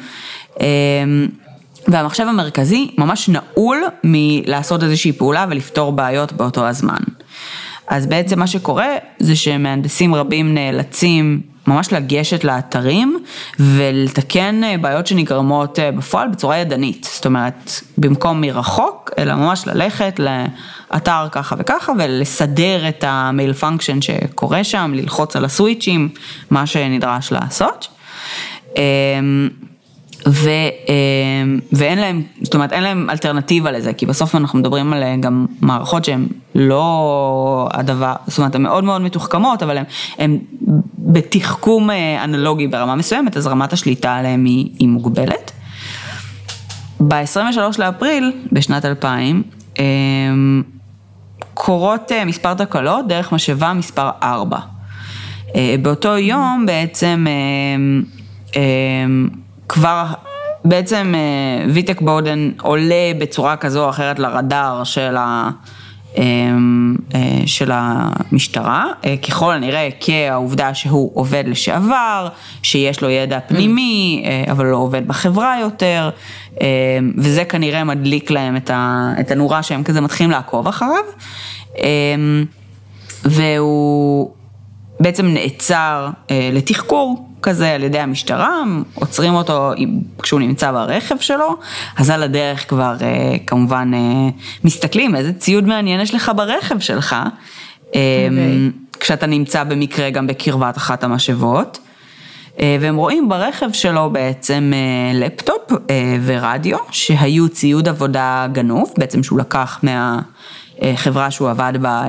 והמחשב 1.89 2.27
המרכזי 2.29 2.91
ממש 2.99 3.29
נעול 3.29 3.85
מלעשות 4.05 4.83
איזושהי 4.83 5.13
פעולה 5.13 5.47
ולפתור 5.51 5.93
בעיות 5.93 6.33
באותו 6.33 6.69
הזמן. 6.69 6.99
אז 7.91 8.07
בעצם 8.07 8.39
מה 8.39 8.47
שקורה 8.47 8.97
זה 9.19 9.37
שמהנדסים 9.37 10.15
רבים 10.15 10.55
נאלצים 10.55 11.41
ממש 11.67 11.93
לגשת 11.93 12.45
לאתרים 12.45 13.19
ולתקן 13.59 14.65
אה, 14.65 14.79
בעיות 14.79 15.07
שנגרמות 15.07 15.79
אה, 15.79 15.91
בפועל 15.91 16.29
בצורה 16.29 16.57
ידנית. 16.57 17.09
זאת 17.15 17.27
אומרת, 17.27 17.71
במקום 17.99 18.41
מרחוק, 18.41 19.11
אלא 19.19 19.35
ממש 19.35 19.67
ללכת 19.67 20.21
לאתר 20.21 21.29
ככה 21.33 21.57
וככה 21.59 21.93
ולסדר 21.99 22.89
את 22.89 23.05
המייל 23.07 23.53
פונקשן 23.53 24.03
שקורה 24.03 24.65
שם, 24.65 24.93
ללחוץ 24.95 25.37
על 25.37 25.45
הסוויצ'ים, 25.45 26.09
מה 26.51 26.67
שנדרש 26.67 27.33
לעשות. 27.33 27.89
אמ, 30.27 30.33
ו, 30.33 30.51
אמ, 30.89 31.61
ואין 31.73 31.99
להם, 31.99 32.23
זאת 32.43 32.55
אומרת 32.55 32.73
אין 32.73 32.83
להם 32.83 33.11
אלטרנטיבה 33.11 33.71
לזה, 33.71 33.93
כי 33.93 34.07
בסוף 34.07 34.35
אנחנו 34.35 34.59
מדברים 34.59 34.93
על 34.93 35.03
אה, 35.03 35.17
גם 35.21 35.47
מערכות 35.61 36.05
שהן 36.05 36.27
לא 36.55 37.69
הדבר, 37.73 38.15
זאת 38.27 38.39
אומרת 38.39 38.55
הן 38.55 38.63
מאוד 38.63 38.85
מאוד 38.85 39.03
מתוחכמות, 39.03 39.63
אבל 39.63 39.79
הן 40.19 40.39
בתחכום 40.99 41.91
אה, 41.91 42.25
אנלוגי 42.25 42.67
ברמה 42.67 42.95
מסוימת, 42.95 43.37
אז 43.37 43.47
רמת 43.47 43.73
השליטה 43.73 44.15
עליהן 44.15 44.45
היא, 44.45 44.71
היא 44.79 44.89
מוגבלת. 44.89 45.53
ב-23 47.09 47.59
לאפריל 47.79 48.33
בשנת 48.53 48.85
2000, 48.85 49.43
אמ, 49.79 50.63
קורות 51.55 52.13
אה, 52.13 52.25
מספר 52.25 52.55
תקלות 52.55 53.09
דרך 53.09 53.33
משאבה 53.33 53.73
מספר 53.73 54.11
4. 54.23 54.59
באותו 55.83 56.19
יום 56.19 56.67
בעצם 56.67 57.27
כבר 59.71 60.07
בעצם 60.65 61.15
אה, 61.15 61.73
ויטק 61.73 62.01
בודן 62.01 62.51
עולה 62.63 63.13
בצורה 63.19 63.57
כזו 63.57 63.85
או 63.85 63.91
אחרת 63.91 64.19
לרדאר 64.19 64.85
של, 64.85 65.17
ה, 65.17 65.51
אה, 66.19 66.23
אה, 67.15 67.43
של 67.47 67.71
המשטרה, 67.75 68.87
ככל 69.29 69.53
הנראה 69.53 69.89
כעובדה 70.01 70.75
שהוא 70.75 71.11
עובד 71.15 71.45
לשעבר, 71.47 72.29
שיש 72.63 73.03
לו 73.03 73.11
ידע 73.11 73.39
פנימי, 73.41 74.23
אה, 74.25 74.53
אבל 74.53 74.67
לא 74.67 74.77
עובד 74.77 75.09
בחברה 75.09 75.61
יותר, 75.61 76.11
וזה 77.19 77.45
כנראה 77.45 77.85
מדליק 77.85 78.31
להם 78.31 78.57
את 79.21 79.31
הנורה 79.31 79.63
שהם 79.63 79.83
כזה 79.83 80.01
מתחילים 80.01 80.31
לעקוב 80.31 80.69
אחריו. 80.69 81.05
והוא 83.25 84.31
בעצם 85.01 85.27
נעצר 85.27 86.09
לתחקור 86.53 87.30
כזה 87.43 87.71
על 87.75 87.83
ידי 87.83 87.99
המשטרה, 87.99 88.63
עוצרים 88.95 89.35
אותו 89.35 89.73
כשהוא 90.23 90.41
נמצא 90.41 90.73
ברכב 90.73 91.19
שלו, 91.19 91.57
אז 91.97 92.11
על 92.11 92.23
הדרך 92.23 92.69
כבר 92.69 92.97
אה, 93.03 93.37
כמובן 93.47 93.91
אה, 93.95 94.31
מסתכלים 94.65 95.17
איזה 95.17 95.33
ציוד 95.33 95.65
מעניין 95.65 96.01
יש 96.01 96.15
לך 96.15 96.33
ברכב 96.37 96.79
שלך, 96.79 97.13
okay. 97.13 97.17
אה, 97.95 98.29
אוקיי. 98.31 98.71
כשאתה 99.01 99.27
נמצא 99.27 99.65
במקרה 99.65 100.11
גם 100.11 100.27
בקרבת 100.27 100.77
אחת 100.77 101.05
המשאבות. 101.05 101.79
והם 102.81 102.97
רואים 102.97 103.29
ברכב 103.29 103.73
שלו 103.73 104.11
בעצם 104.11 104.73
לפטופ 105.15 105.73
ורדיו 106.25 106.77
שהיו 106.91 107.49
ציוד 107.49 107.89
עבודה 107.89 108.47
גנוב, 108.53 108.95
בעצם 108.99 109.23
שהוא 109.23 109.39
לקח 109.39 109.81
מהחברה 110.83 111.31
שהוא 111.31 111.51
עבד 111.51 111.73
בה 111.81 112.03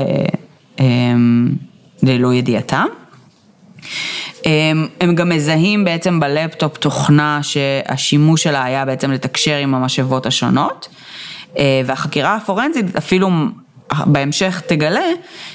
ללא 2.04 2.34
ידיעתם. 2.34 2.86
הם, 4.46 4.88
הם 5.02 5.16
גם 5.16 5.30
מזהים 5.30 5.84
בעצם 5.86 6.20
בלפטופ 6.20 6.78
תוכנה 6.78 7.40
שהשימוש 7.44 8.44
שלה 8.44 8.64
היה 8.64 8.86
בעצם 8.86 9.12
לתקשר 9.12 9.56
עם 9.56 9.76
המשאבות 9.76 10.26
השונות, 10.26 10.88
אה, 11.58 11.82
והחקירה 11.86 12.36
הפורנזית 12.36 12.96
אפילו 12.96 13.30
בהמשך 14.06 14.62
תגלה 14.68 15.10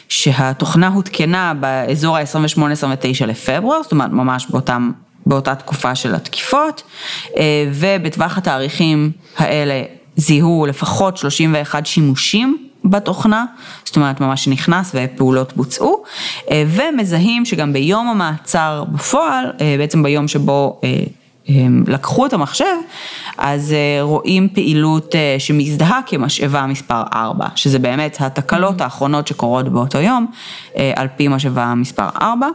שהתוכנה 0.08 0.88
הותקנה 0.88 1.54
באזור 1.60 2.16
ה-28-29 2.16 3.26
לפברואר, 3.26 3.82
זאת 3.82 3.92
אומרת 3.92 4.10
ממש 4.10 4.46
באותם, 4.50 4.90
באותה 5.26 5.54
תקופה 5.54 5.94
של 5.94 6.14
התקיפות, 6.14 6.82
אה, 7.36 7.42
ובטווח 7.72 8.38
התאריכים 8.38 9.10
האלה 9.36 9.82
זיהו 10.16 10.66
לפחות 10.66 11.16
31 11.16 11.86
שימושים 11.86 12.65
בתוכנה, 12.90 13.44
זאת 13.84 13.96
אומרת 13.96 14.20
ממש 14.20 14.48
נכנס 14.48 14.92
ופעולות 14.94 15.56
בוצעו, 15.56 16.02
אה, 16.50 16.64
ומזהים 16.68 17.44
שגם 17.44 17.72
ביום 17.72 18.08
המעצר 18.08 18.84
בפועל, 18.88 19.52
אה, 19.60 19.74
בעצם 19.78 20.02
ביום 20.02 20.28
שבו 20.28 20.80
אה, 20.84 21.02
הם 21.48 21.84
לקחו 21.86 22.26
את 22.26 22.32
המחשב, 22.32 22.64
אז 23.38 23.74
רואים 24.00 24.48
פעילות 24.48 25.14
שמזדהה 25.38 26.00
כמשאבה 26.06 26.66
מספר 26.66 27.02
4, 27.14 27.46
שזה 27.54 27.78
באמת 27.78 28.16
התקלות 28.20 28.80
האחרונות 28.80 29.26
שקורות 29.26 29.68
באותו 29.68 29.98
יום, 29.98 30.26
על 30.96 31.08
פי 31.16 31.28
משאבה 31.28 31.74
מספר 31.74 32.08
4. 32.20 32.48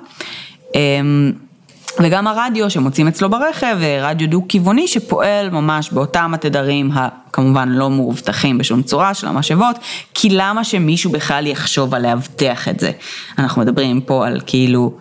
וגם 1.99 2.27
הרדיו 2.27 2.69
שמוצאים 2.69 3.07
אצלו 3.07 3.29
ברכב, 3.29 3.77
רדיו 4.01 4.29
דו-כיווני 4.29 4.87
שפועל 4.87 5.49
ממש 5.49 5.91
באותם 5.91 6.33
התדרים 6.33 6.91
הכמובן 6.93 7.69
לא 7.69 7.89
מאובטחים 7.89 8.57
בשום 8.57 8.81
צורה 8.81 9.13
של 9.13 9.27
המשאבות, 9.27 9.75
כי 10.13 10.29
למה 10.29 10.63
שמישהו 10.63 11.11
בכלל 11.11 11.47
יחשוב 11.47 11.93
על 11.93 12.01
לאבטח 12.01 12.67
את 12.67 12.79
זה? 12.79 12.91
אנחנו 13.39 13.61
מדברים 13.61 14.01
פה 14.01 14.27
על 14.27 14.41
כאילו, 14.45 14.93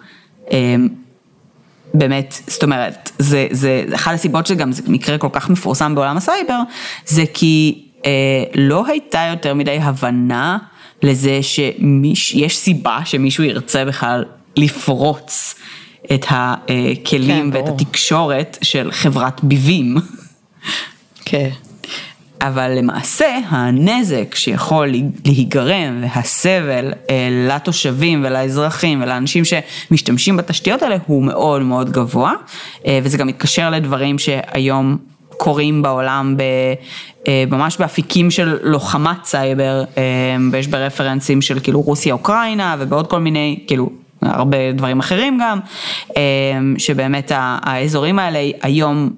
אמ, 0.51 0.89
באמת, 1.95 2.41
זאת 2.47 2.63
אומרת, 2.63 3.11
זה, 3.19 3.47
זה, 3.51 3.85
אחת 3.95 4.15
הסיבות 4.15 4.47
שגם 4.47 4.73
זה 4.73 4.83
מקרה 4.87 5.19
כל 5.19 5.29
כך 5.33 5.51
מפורסם 5.51 5.95
בעולם 5.95 6.17
הסייבר, 6.17 6.61
זה 7.07 7.25
כי 7.35 7.85
אה, 8.07 8.11
לא 8.55 8.87
הייתה 8.87 9.21
יותר 9.31 9.55
מדי 9.55 9.79
הבנה 9.83 10.59
לזה 11.03 11.43
שיש 11.43 12.57
סיבה 12.57 12.99
שמישהו 13.05 13.45
ירצה 13.45 13.85
בכלל 13.85 14.25
לפרוץ. 14.57 15.55
את 16.15 16.27
הכלים 16.29 17.51
כן, 17.51 17.57
ואת 17.57 17.65
ברור. 17.65 17.77
התקשורת 17.81 18.59
של 18.63 18.93
חברת 18.93 19.41
ביבים. 19.45 19.97
כן. 21.25 21.51
אבל 22.41 22.71
למעשה 22.79 23.39
הנזק 23.49 24.35
שיכול 24.35 24.93
להיגרם 25.25 26.03
והסבל 26.03 26.93
אה, 27.11 27.29
לתושבים 27.49 28.25
ולאזרחים 28.25 29.03
ולאנשים 29.03 29.43
שמשתמשים 29.45 30.37
בתשתיות 30.37 30.83
האלה 30.83 30.97
הוא 31.07 31.23
מאוד 31.23 31.63
מאוד 31.63 31.91
גבוה 31.91 32.33
אה, 32.87 32.99
וזה 33.03 33.19
גם 33.19 33.27
מתקשר 33.27 33.71
לדברים 33.71 34.19
שהיום 34.19 34.97
קורים 35.29 35.83
בעולם 35.83 36.37
ב, 36.37 36.43
אה, 37.29 37.45
ממש 37.51 37.77
באפיקים 37.77 38.31
של 38.31 38.59
לוחמת 38.63 39.25
סייבר 39.25 39.85
ויש 40.53 40.67
ברפרנסים 40.67 41.43
של 41.43 41.61
כאילו 41.61 41.81
רוסיה 41.81 42.13
אוקראינה 42.13 42.77
ובעוד 42.79 43.07
כל 43.07 43.21
מיני 43.21 43.59
כאילו 43.67 43.91
הרבה 44.23 44.73
דברים 44.73 44.99
אחרים 44.99 45.39
גם, 45.41 45.59
אמ, 46.17 46.75
שבאמת 46.79 47.33
האזורים 47.35 48.19
האלה 48.19 48.51
היום 48.63 49.11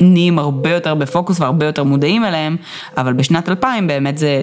נהיים 0.00 0.38
הרבה 0.38 0.70
יותר 0.70 0.94
בפוקוס 0.94 1.40
והרבה 1.40 1.66
יותר 1.66 1.84
מודעים 1.84 2.24
אליהם, 2.24 2.56
אבל 2.96 3.12
בשנת 3.12 3.48
2000 3.48 3.86
באמת 3.86 4.18
זה 4.18 4.42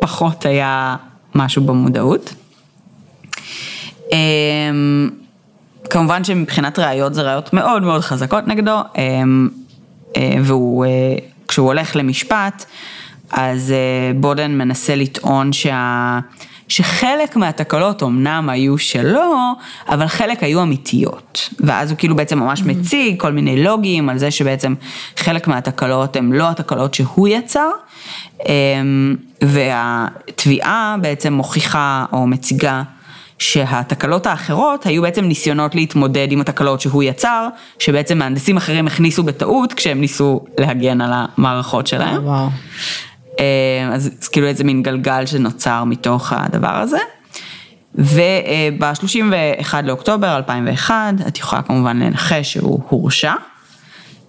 פחות 0.00 0.46
היה 0.46 0.96
משהו 1.34 1.62
במודעות. 1.62 2.34
אמ, 4.12 5.10
כמובן 5.90 6.24
שמבחינת 6.24 6.78
ראיות 6.78 7.14
זה 7.14 7.22
ראיות 7.22 7.52
מאוד 7.52 7.82
מאוד 7.82 8.00
חזקות 8.00 8.48
נגדו, 8.48 8.78
אמ, 8.98 9.48
אה, 10.16 10.34
והוא, 10.42 10.84
אה, 10.84 10.90
כשהוא 11.48 11.66
הולך 11.66 11.96
למשפט, 11.96 12.64
אז 13.32 13.72
אה, 13.72 14.12
בודן 14.20 14.52
מנסה 14.58 14.94
לטעון 14.94 15.52
שה... 15.52 16.18
שחלק 16.68 17.36
מהתקלות 17.36 18.02
אמנם 18.02 18.48
היו 18.50 18.78
שלו, 18.78 19.52
אבל 19.88 20.06
חלק 20.06 20.42
היו 20.42 20.62
אמיתיות. 20.62 21.48
ואז 21.60 21.90
הוא 21.90 21.98
כאילו 21.98 22.16
בעצם 22.16 22.38
ממש 22.38 22.62
מציג 22.62 23.20
כל 23.20 23.32
מיני 23.32 23.64
לוגים 23.64 24.08
על 24.08 24.18
זה 24.18 24.30
שבעצם 24.30 24.74
חלק 25.16 25.48
מהתקלות 25.48 26.16
הן 26.16 26.32
לא 26.32 26.50
התקלות 26.50 26.94
שהוא 26.94 27.28
יצר, 27.28 27.70
אמ, 28.48 29.16
והתביעה 29.40 30.96
בעצם 31.00 31.32
מוכיחה 31.32 32.04
או 32.12 32.26
מציגה 32.26 32.82
שהתקלות 33.38 34.26
האחרות 34.26 34.86
היו 34.86 35.02
בעצם 35.02 35.24
ניסיונות 35.24 35.74
להתמודד 35.74 36.32
עם 36.32 36.40
התקלות 36.40 36.80
שהוא 36.80 37.02
יצר, 37.02 37.48
שבעצם 37.78 38.18
מהנדסים 38.18 38.56
אחרים 38.56 38.86
הכניסו 38.86 39.22
בטעות 39.22 39.72
כשהם 39.72 40.00
ניסו 40.00 40.40
להגן 40.58 41.00
על 41.00 41.10
המערכות 41.14 41.86
שלהם. 41.86 42.24
וואו. 42.24 42.48
אה, 43.40 43.94
אז, 43.94 44.10
אז 44.22 44.28
כאילו 44.28 44.46
איזה 44.46 44.64
מין 44.64 44.82
גלגל 44.82 45.26
שנוצר 45.26 45.84
מתוך 45.84 46.32
הדבר 46.32 46.76
הזה. 46.76 46.98
וב-31 47.94 49.74
לאוקטובר 49.84 50.36
2001, 50.36 51.14
את 51.28 51.38
יכולה 51.38 51.62
כמובן 51.62 51.96
לנחש 51.96 52.52
שהוא 52.52 52.80
הורשע. 52.88 53.32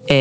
אה, 0.09 0.15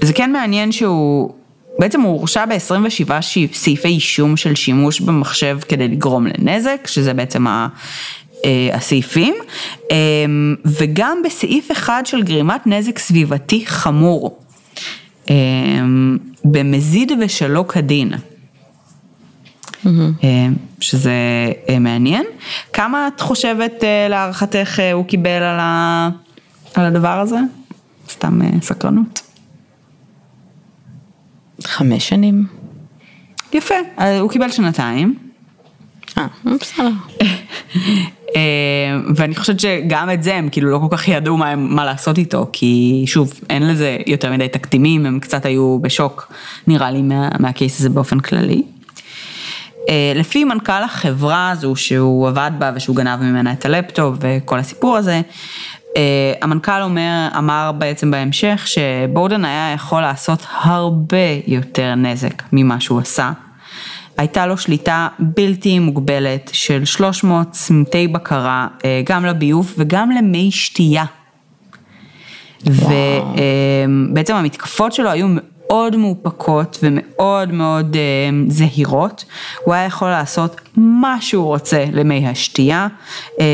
זה 0.00 0.12
כן 0.12 0.32
מעניין 0.32 0.72
שהוא, 0.72 1.34
בעצם 1.78 2.00
הוא 2.00 2.12
הורשע 2.12 2.44
ב-27 2.46 3.10
סעיפי 3.52 3.88
אישום 3.88 4.36
של 4.36 4.54
שימוש 4.54 5.00
במחשב 5.00 5.58
כדי 5.68 5.88
לגרום 5.88 6.26
לנזק, 6.26 6.86
שזה 6.86 7.14
בעצם 7.14 7.46
ה... 7.46 7.68
אה, 8.44 8.70
הסעיפים, 8.72 9.34
וגם 10.64 11.18
בסעיף 11.24 11.72
אחד 11.72 12.02
של 12.06 12.22
גרימת 12.22 12.66
נזק 12.66 12.98
סביבתי 12.98 13.66
חמור. 13.66 14.38
במזיד 16.44 17.12
ושלא 17.20 17.64
כדין. 17.68 18.12
Mm-hmm. 18.12 19.88
שזה 20.80 21.12
אה, 21.68 21.78
מעניין. 21.78 22.24
כמה 22.72 23.08
את 23.08 23.20
חושבת 23.20 23.84
אה, 23.84 24.06
להערכתך 24.08 24.80
הוא 24.92 25.04
קיבל 25.04 25.30
על, 25.30 25.58
ה... 25.60 26.08
על 26.74 26.84
הדבר 26.84 27.20
הזה? 27.20 27.38
סתם 28.10 28.40
סקרנות. 28.62 29.22
חמש 31.64 32.08
שנים. 32.08 32.46
יפה, 33.52 33.74
הוא 34.20 34.30
קיבל 34.30 34.50
שנתיים. 34.50 35.27
אה. 36.18 36.26
אה, 38.36 38.96
ואני 39.16 39.34
חושבת 39.34 39.60
שגם 39.60 40.10
את 40.10 40.22
זה 40.22 40.34
הם 40.34 40.48
כאילו 40.48 40.70
לא 40.70 40.78
כל 40.78 40.96
כך 40.96 41.08
ידעו 41.08 41.36
מה, 41.36 41.56
מה 41.56 41.84
לעשות 41.84 42.18
איתו, 42.18 42.46
כי 42.52 43.04
שוב, 43.06 43.32
אין 43.50 43.68
לזה 43.68 43.96
יותר 44.06 44.32
מדי 44.32 44.48
תקדימים, 44.48 45.06
הם 45.06 45.20
קצת 45.20 45.46
היו 45.46 45.78
בשוק, 45.82 46.32
נראה 46.66 46.90
לי, 46.90 47.02
מה, 47.02 47.28
מהקייס 47.38 47.80
הזה 47.80 47.88
באופן 47.88 48.20
כללי. 48.20 48.62
אה, 49.88 50.12
לפי 50.14 50.44
מנכ"ל 50.44 50.82
החברה 50.84 51.50
הזו 51.50 51.76
שהוא 51.76 52.28
עבד 52.28 52.50
בה 52.58 52.70
ושהוא 52.74 52.96
גנב 52.96 53.20
ממנה 53.20 53.52
את 53.52 53.64
הלפטופ 53.64 54.16
וכל 54.20 54.58
הסיפור 54.58 54.96
הזה, 54.96 55.20
המנכ"ל 56.42 56.82
אומר, 56.82 57.28
אמר 57.38 57.72
בעצם 57.78 58.10
בהמשך 58.10 58.62
שבורדן 58.66 59.44
היה 59.44 59.72
יכול 59.74 60.00
לעשות 60.00 60.46
הרבה 60.60 61.16
יותר 61.46 61.94
נזק 61.94 62.42
ממה 62.52 62.80
שהוא 62.80 63.00
עשה. 63.00 63.30
הייתה 64.18 64.46
לו 64.46 64.58
שליטה 64.58 65.08
בלתי 65.18 65.78
מוגבלת 65.78 66.50
של 66.52 66.84
300 66.84 67.50
צמתי 67.50 68.08
בקרה, 68.08 68.68
אה, 68.84 69.02
גם 69.04 69.24
לביוב 69.24 69.74
וגם 69.78 70.10
למי 70.10 70.50
שתייה. 70.50 71.04
ובעצם 72.66 74.34
המתקפות 74.34 74.92
שלו 74.92 75.10
היו 75.10 75.26
מאוד 75.28 75.96
מאופקות 75.96 76.78
ומאוד 76.82 77.52
מאוד 77.52 77.96
אה, 77.96 78.30
זהירות, 78.48 79.24
הוא 79.64 79.74
היה 79.74 79.84
יכול 79.84 80.08
לעשות 80.08 80.60
מה 80.76 81.20
שהוא 81.20 81.46
רוצה 81.46 81.84
למי 81.92 82.28
השתייה, 82.28 82.86
אה, 83.40 83.44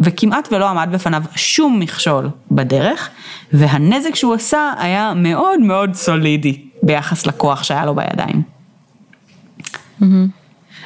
וכמעט 0.00 0.48
ולא 0.52 0.68
עמד 0.68 0.88
בפניו 0.92 1.22
שום 1.36 1.80
מכשול 1.80 2.28
בדרך, 2.50 3.08
והנזק 3.52 4.14
שהוא 4.14 4.34
עשה 4.34 4.72
היה 4.78 5.12
מאוד 5.16 5.60
מאוד 5.60 5.94
סולידי 5.94 6.62
ביחס 6.82 7.26
לכוח 7.26 7.62
שהיה 7.62 7.86
לו 7.86 7.94
בידיים. 7.94 8.57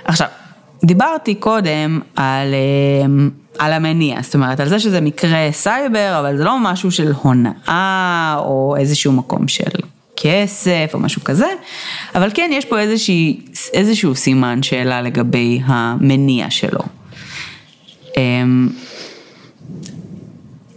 עכשיו, 0.04 0.28
דיברתי 0.84 1.34
קודם 1.34 2.00
על, 2.16 2.54
אה, 2.54 3.26
על 3.58 3.72
המניע, 3.72 4.22
זאת 4.22 4.34
אומרת 4.34 4.60
על 4.60 4.68
זה 4.68 4.78
שזה 4.78 5.00
מקרה 5.00 5.48
סייבר, 5.52 6.16
אבל 6.20 6.36
זה 6.36 6.44
לא 6.44 6.58
משהו 6.60 6.90
של 6.90 7.12
הונאה 7.22 8.36
או 8.38 8.74
איזשהו 8.78 9.12
מקום 9.12 9.48
של 9.48 9.70
כסף 10.16 10.90
או 10.94 10.98
משהו 10.98 11.24
כזה, 11.24 11.46
אבל 12.14 12.30
כן 12.34 12.50
יש 12.52 12.64
פה 12.64 12.78
איזושהי, 12.78 13.40
איזשהו 13.72 14.14
סימן 14.14 14.62
שאלה 14.62 15.02
לגבי 15.02 15.60
המניע 15.64 16.50
שלו. 16.50 16.80
אמ, 18.16 18.68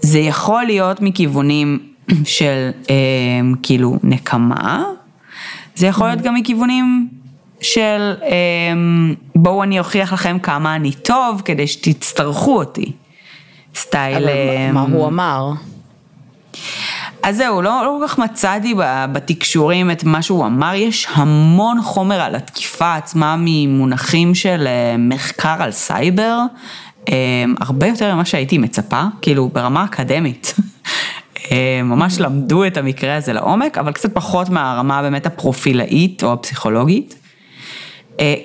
זה 0.01 0.19
יכול 0.19 0.63
להיות 0.63 1.01
מכיוונים 1.01 1.79
של 2.23 2.69
אמ, 2.89 3.53
כאילו 3.63 3.99
נקמה, 4.03 4.83
זה 5.75 5.87
יכול 5.87 6.07
להיות 6.07 6.21
גם 6.21 6.35
מכיוונים 6.35 7.07
של 7.61 8.13
אמ, 8.23 9.15
בואו 9.35 9.63
אני 9.63 9.79
אוכיח 9.79 10.13
לכם 10.13 10.39
כמה 10.39 10.75
אני 10.75 10.91
טוב 10.91 11.41
כדי 11.45 11.67
שתצטרכו 11.67 12.57
אותי. 12.57 12.91
style... 13.75 14.23
אבל 14.23 14.73
מה 14.73 14.81
הוא 14.81 15.07
אמר? 15.07 15.51
אז 17.23 17.37
זהו, 17.37 17.61
לא, 17.61 17.81
לא 17.83 17.97
כל 17.99 18.07
כך 18.07 18.19
מצאתי 18.19 18.73
בתקשורים 19.11 19.91
את 19.91 20.03
מה 20.03 20.21
שהוא 20.21 20.45
אמר, 20.45 20.73
יש 20.75 21.07
המון 21.11 21.81
חומר 21.81 22.21
על 22.21 22.35
התקיפה 22.35 22.95
עצמה 22.95 23.35
ממונחים 23.39 24.35
של 24.35 24.67
אה, 24.67 24.95
מחקר 24.97 25.55
על 25.59 25.71
סייבר, 25.71 26.39
אה, 27.09 27.15
הרבה 27.59 27.87
יותר 27.87 28.15
ממה 28.15 28.25
שהייתי 28.25 28.57
מצפה, 28.57 29.03
כאילו 29.21 29.49
ברמה 29.53 29.83
אקדמית. 29.83 30.53
ממש 31.83 32.19
למדו 32.19 32.65
את 32.65 32.77
המקרה 32.77 33.15
הזה 33.15 33.33
לעומק, 33.33 33.77
אבל 33.77 33.91
קצת 33.91 34.13
פחות 34.13 34.49
מהרמה 34.49 35.01
באמת 35.01 35.25
הפרופילאית 35.25 36.23
או 36.23 36.33
הפסיכולוגית. 36.33 37.15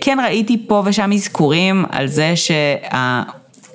כן 0.00 0.18
ראיתי 0.24 0.64
פה 0.66 0.82
ושם 0.86 1.12
אזכורים 1.12 1.84
על 1.90 2.06
זה 2.06 2.34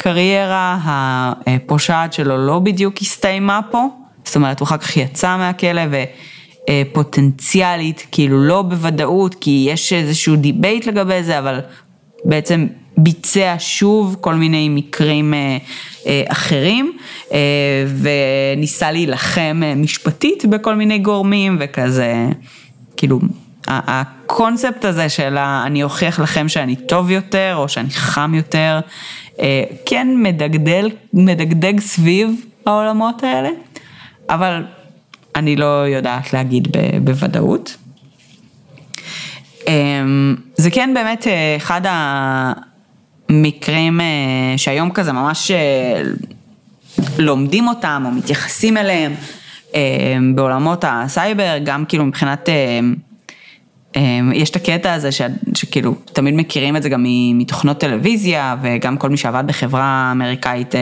שהקריירה 0.02 0.80
הפושעת 0.84 2.14
שלו 2.14 2.38
לא 2.38 2.60
בדיוק 2.60 3.02
הסתיימה 3.02 3.60
פה. 3.72 3.88
זאת 4.26 4.36
אומרת, 4.36 4.60
הוא 4.60 4.66
אחר 4.66 4.78
כך 4.78 4.98
יצא 4.98 5.38
מהכלא 5.38 5.82
ופוטנציאלית, 6.70 8.08
כאילו 8.12 8.44
לא 8.44 8.62
בוודאות, 8.62 9.36
כי 9.36 9.68
יש 9.70 9.94
איזשהו 9.94 10.36
debate 10.36 10.86
לגבי 10.86 11.24
זה, 11.24 11.40
אבל 11.40 11.60
בעצם 12.26 12.68
ביצע 12.98 13.56
שוב 13.60 14.18
כל 14.22 14.36
מיני 14.36 14.70
מקרים 14.70 15.34
אה, 15.34 15.58
אה, 16.08 16.24
אחרים, 16.28 16.98
אה, 17.32 17.38
וניסה 18.58 18.92
להילחם 18.92 19.62
משפטית 19.76 20.46
בכל 20.46 20.76
מיני 20.76 21.00
גורמים 21.00 21.58
וכזה, 21.60 22.14
כאילו, 22.98 23.20
הקונספט 23.68 24.86
הזה 24.86 25.10
של 25.10 25.38
אני 25.38 25.84
אוכיח 25.84 26.20
לכם 26.20 26.50
שאני 26.50 26.76
טוב 26.76 27.12
יותר, 27.12 27.54
או 27.58 27.70
שאני 27.70 27.90
חם 27.90 28.34
יותר, 28.36 28.80
כן 29.86 30.08
מדגדל, 30.16 30.90
מדגדג 31.14 31.80
סביב 31.80 32.46
העולמות 32.66 33.24
האלה. 33.24 33.50
אבל 34.30 34.64
אני 35.36 35.56
לא 35.56 35.88
יודעת 35.88 36.34
להגיד 36.34 36.68
בוודאות. 37.04 37.78
אמ, 39.68 40.36
זה 40.56 40.72
כן 40.72 40.92
באמת 40.94 41.28
אה, 41.28 41.56
אחד 41.58 41.82
המקרים 43.30 44.02
אה, 44.02 44.06
שהיום 44.58 44.92
כזה 44.92 45.12
ממש 45.12 45.52
אה, 45.52 46.02
לומדים 47.18 47.68
אותם 47.68 48.04
או 48.06 48.12
מתייחסים 48.12 48.78
אליהם 48.78 49.14
בעולמות 50.36 50.86
הסייבר, 50.88 51.58
גם 51.64 51.86
כאילו 51.86 52.06
מבחינת, 52.06 52.50
יש 54.34 54.50
את 54.50 54.56
הקטע 54.56 54.94
הזה 54.94 55.12
ש, 55.12 55.22
שכאילו 55.56 55.96
תמיד 56.06 56.34
מכירים 56.34 56.76
את 56.76 56.84
זה 56.84 56.90
גם 56.90 57.06
מתוכנות 57.34 57.80
טלוויזיה 57.80 58.56
וגם 58.62 58.98
כל 58.98 59.10
מי 59.10 59.18
שעבד 59.18 59.44
בחברה 59.48 60.10
אמריקאית 60.12 60.76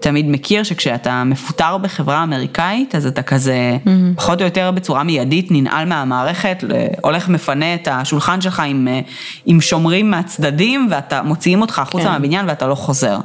תמיד 0.00 0.26
מכיר 0.28 0.62
שכשאתה 0.62 1.24
מפוטר 1.24 1.78
בחברה 1.78 2.22
אמריקאית, 2.22 2.94
אז 2.94 3.06
אתה 3.06 3.22
כזה, 3.22 3.76
mm-hmm. 3.84 3.88
פחות 4.16 4.40
או 4.40 4.44
יותר 4.44 4.70
בצורה 4.70 5.02
מיידית, 5.02 5.50
ננעל 5.50 5.88
מהמערכת, 5.88 6.64
הולך 7.02 7.28
מפנה 7.28 7.74
את 7.74 7.88
השולחן 7.90 8.40
שלך 8.40 8.60
עם, 8.60 8.88
אה, 8.88 9.00
עם 9.46 9.60
שומרים 9.60 10.10
מהצדדים, 10.10 10.88
ואתה, 10.90 11.22
מוציאים 11.22 11.60
אותך 11.60 11.78
החוצה 11.78 12.04
כן. 12.04 12.10
מהבניין 12.10 12.48
ואתה 12.48 12.66
לא 12.66 12.74
חוזר. 12.74 13.18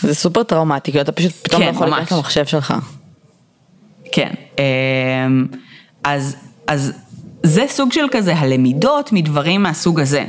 זה 0.00 0.14
סופר 0.14 0.42
טראומטי, 0.42 0.92
כי 0.92 1.00
אתה 1.00 1.12
פשוט 1.12 1.32
פתאום 1.42 1.62
כן, 1.62 1.68
לא 1.68 1.72
יכול 1.72 1.86
להיכנס 1.86 2.12
למחשב 2.12 2.46
שלך. 2.46 2.74
כן, 4.12 4.30
אמ, 4.58 5.46
אז, 6.04 6.36
אז 6.66 6.92
זה 7.46 7.64
סוג 7.68 7.92
של 7.92 8.06
כזה 8.10 8.36
הלמידות 8.36 9.12
מדברים 9.12 9.62
מהסוג 9.62 10.00
הזה. 10.00 10.24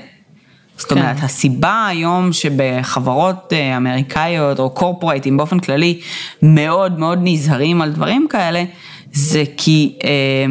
זאת 0.78 0.92
אומרת, 0.92 1.18
כן. 1.18 1.26
הסיבה 1.26 1.88
היום 1.88 2.34
שבחברות 2.34 3.54
אה, 3.54 3.78
אמריקאיות 3.78 4.60
או 4.60 4.70
קורפורייטים 4.70 5.38
באופן 5.38 5.60
כללי 5.60 6.00
מאוד 6.42 7.00
מאוד 7.00 7.20
נזהרים 7.22 7.82
על 7.82 7.92
דברים 7.92 8.28
כאלה, 8.30 8.64
זה 9.12 9.44
כי 9.58 9.96
אה, 10.04 10.46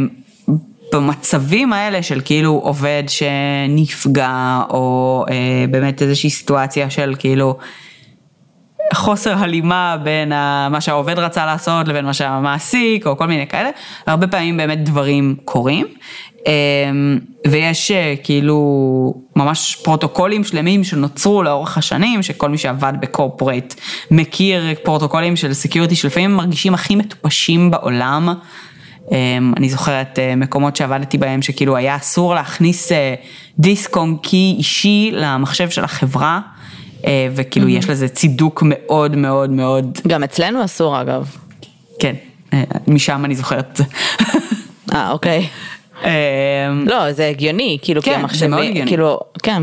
במצבים 0.93 1.73
האלה 1.73 2.03
של 2.03 2.21
כאילו 2.25 2.53
עובד 2.53 3.03
שנפגע, 3.09 4.61
או 4.71 5.25
אה, 5.31 5.65
באמת 5.71 6.03
איזושהי 6.03 6.31
סיטואציה 6.31 6.91
של 6.91 7.15
כאילו 7.19 7.59
חוסר 8.95 9.35
הלימה 9.39 9.97
בין 10.03 10.29
מה 10.71 10.81
שהעובד 10.81 11.19
רצה 11.19 11.47
לעשות 11.47 11.89
לבין 11.89 12.05
מה 12.05 12.15
שהמעסיק, 12.15 13.07
או 13.07 13.17
כל 13.17 13.27
מיני 13.27 13.47
כאלה, 13.47 13.71
הרבה 14.07 14.27
פעמים 14.27 14.57
באמת 14.57 14.85
דברים 14.85 15.37
קורים. 15.45 15.87
אמ, 16.47 17.19
ויש 17.47 17.91
אה, 17.91 18.15
כאילו 18.25 19.15
ממש 19.37 19.77
פרוטוקולים 19.83 20.45
שלמים 20.45 20.85
שנוצרו 20.85 21.43
לאורך 21.43 21.79
השנים, 21.79 22.23
שכל 22.23 22.49
מי 22.49 22.59
שעבד 22.59 22.93
בקורפורט 23.01 23.75
מכיר 24.11 24.75
פרוטוקולים 24.83 25.37
של 25.37 25.53
security 25.53 25.97
שלפעמים 25.97 26.35
מרגישים 26.35 26.75
הכי 26.75 26.97
מטופשים 26.97 27.71
בעולם. 27.71 28.35
אמ, 29.13 29.53
אני 29.57 29.69
זוכרת 29.69 30.19
אה, 30.19 30.37
מקומות 30.37 30.77
שעבדתי 30.77 31.19
בהם 31.19 31.43
שכאילו 31.43 31.77
היה 31.77 31.97
אסור 31.97 32.35
להכניס 32.35 32.93
אה, 32.93 33.15
disk 33.59 33.97
on 33.97 34.17
key 34.23 34.55
אישי 34.59 35.11
למחשב 35.13 35.71
של 35.71 35.85
החברה. 35.85 36.41
וכאילו 37.35 37.67
mm-hmm. 37.67 37.71
יש 37.71 37.91
לזה 37.91 38.09
צידוק 38.09 38.63
מאוד 38.67 39.17
מאוד 39.17 39.51
מאוד. 39.51 39.99
גם 40.09 40.25
אצלנו 40.25 40.65
אסור 40.65 41.01
אגב. 41.01 41.37
כן, 41.99 42.15
משם 42.89 43.25
אני 43.25 43.35
זוכרת 43.35 43.69
את 43.71 43.77
זה. 43.77 43.85
אה, 44.93 45.11
אוקיי. 45.11 45.49
אמ, 46.05 46.09
לא, 46.87 47.13
זה 47.13 47.29
הגיוני, 47.29 47.79
כאילו, 47.83 48.03
כן, 48.03 48.11
כי 48.11 48.17
המחשבים, 48.17 48.51
זה 48.51 48.57
מאוד 48.57 48.67
הגיוני. 48.67 48.91
כאילו, 48.91 49.21
כן. 49.43 49.63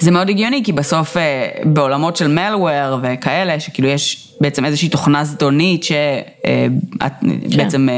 זה 0.00 0.10
מאוד 0.10 0.28
הגיוני, 0.28 0.62
כי 0.64 0.72
בסוף 0.72 1.16
אה, 1.16 1.48
בעולמות 1.64 2.16
של 2.16 2.28
malware 2.28 2.98
וכאלה, 3.02 3.60
שכאילו 3.60 3.88
יש 3.88 4.31
בעצם 4.42 4.64
איזושהי 4.64 4.88
תוכנה 4.88 5.24
זדונית 5.24 5.84
שאת 5.84 5.94
אה, 6.46 6.66
כן. 7.20 7.56
בעצם 7.56 7.88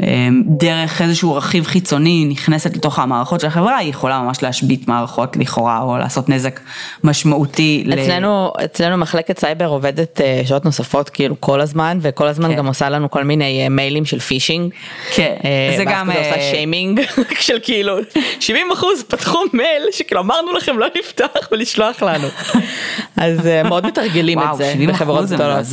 אה, 0.00 0.28
דרך 0.46 1.02
איזשהו 1.02 1.34
רכיב 1.34 1.64
חיצוני 1.66 2.24
נכנסת 2.30 2.76
לתוך 2.76 2.98
המערכות 2.98 3.40
של 3.40 3.46
החברה, 3.46 3.76
היא 3.76 3.90
יכולה 3.90 4.20
ממש 4.20 4.42
להשבית 4.42 4.88
מערכות 4.88 5.36
לכאורה, 5.36 5.80
או 5.80 5.98
לעשות 5.98 6.28
נזק 6.28 6.60
משמעותי. 7.04 7.84
אצלנו, 7.94 8.52
ל... 8.60 8.64
אצלנו 8.64 8.96
מחלקת 8.96 9.38
סייבר 9.38 9.66
עובדת 9.66 10.20
שעות 10.44 10.64
נוספות 10.64 11.10
כאילו 11.10 11.40
כל 11.40 11.60
הזמן, 11.60 11.98
וכל 12.02 12.26
הזמן 12.26 12.48
כן. 12.48 12.56
גם 12.56 12.66
עושה 12.66 12.88
לנו 12.88 13.10
כל 13.10 13.24
מיני 13.24 13.68
מיילים 13.68 14.04
של 14.04 14.18
phishing. 14.18 14.72
כן, 15.14 15.34
זה 15.76 15.84
גם... 15.84 16.08
ואז 16.14 16.26
עושה 16.26 16.40
שיימינג 16.50 17.00
של 17.46 17.58
כאילו 17.62 17.96
70 18.40 18.66
אחוז 18.72 19.02
פתחו 19.02 19.38
מייל 19.52 19.82
שכאילו 19.92 20.20
אמרנו 20.20 20.52
לכם 20.52 20.78
לא 20.78 20.86
לפתוח. 20.98 21.48
ולשלוח 21.52 22.02
לנו. 22.02 22.28
אז 23.16 23.46
אה, 23.46 23.62
מאוד 23.62 23.86
מתרגלים 23.86 24.38
את 24.38 24.56
זה 24.56 24.74
בחברות 24.88 25.26
גדולות. 25.26 25.64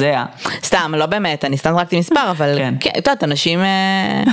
סתם, 0.63 0.93
לא 0.97 1.05
באמת, 1.05 1.45
אני 1.45 1.57
סתם 1.57 1.73
זרקתי 1.73 1.99
מספר, 1.99 2.31
אבל 2.31 2.55
כן, 2.57 2.73
כן, 2.79 2.89
את 2.89 3.07
יודעת, 3.07 3.23
אנשים, 3.23 3.59
אה, 3.59 4.23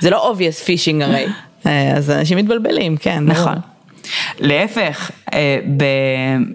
זה 0.00 0.10
לא 0.10 0.32
obvious 0.32 0.64
פישינג 0.64 1.02
הרי, 1.02 1.26
אה, 1.66 1.92
אז 1.96 2.10
אנשים 2.10 2.38
מתבלבלים, 2.38 2.96
כן. 2.96 3.24
נכון. 3.24 3.54
להפך, 4.40 5.10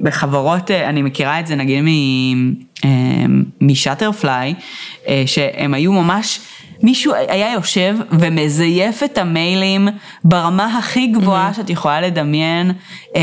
בחברות, 0.01 0.71
אני 0.71 1.01
מכירה 1.01 1.39
את 1.39 1.47
זה 1.47 1.55
נגיד 1.55 1.83
משאטרפליי, 3.61 4.53
שהם 5.25 5.73
היו 5.73 5.91
ממש 5.91 6.39
מישהו 6.81 7.13
היה 7.13 7.53
יושב 7.53 7.95
ומזייף 8.11 9.03
את 9.03 9.17
המיילים 9.17 9.87
ברמה 10.23 10.77
הכי 10.77 11.07
גבוהה 11.07 11.49
mm-hmm. 11.51 11.55
שאת 11.55 11.69
יכולה 11.69 12.01
לדמיין, 12.01 12.71
אה, 13.15 13.21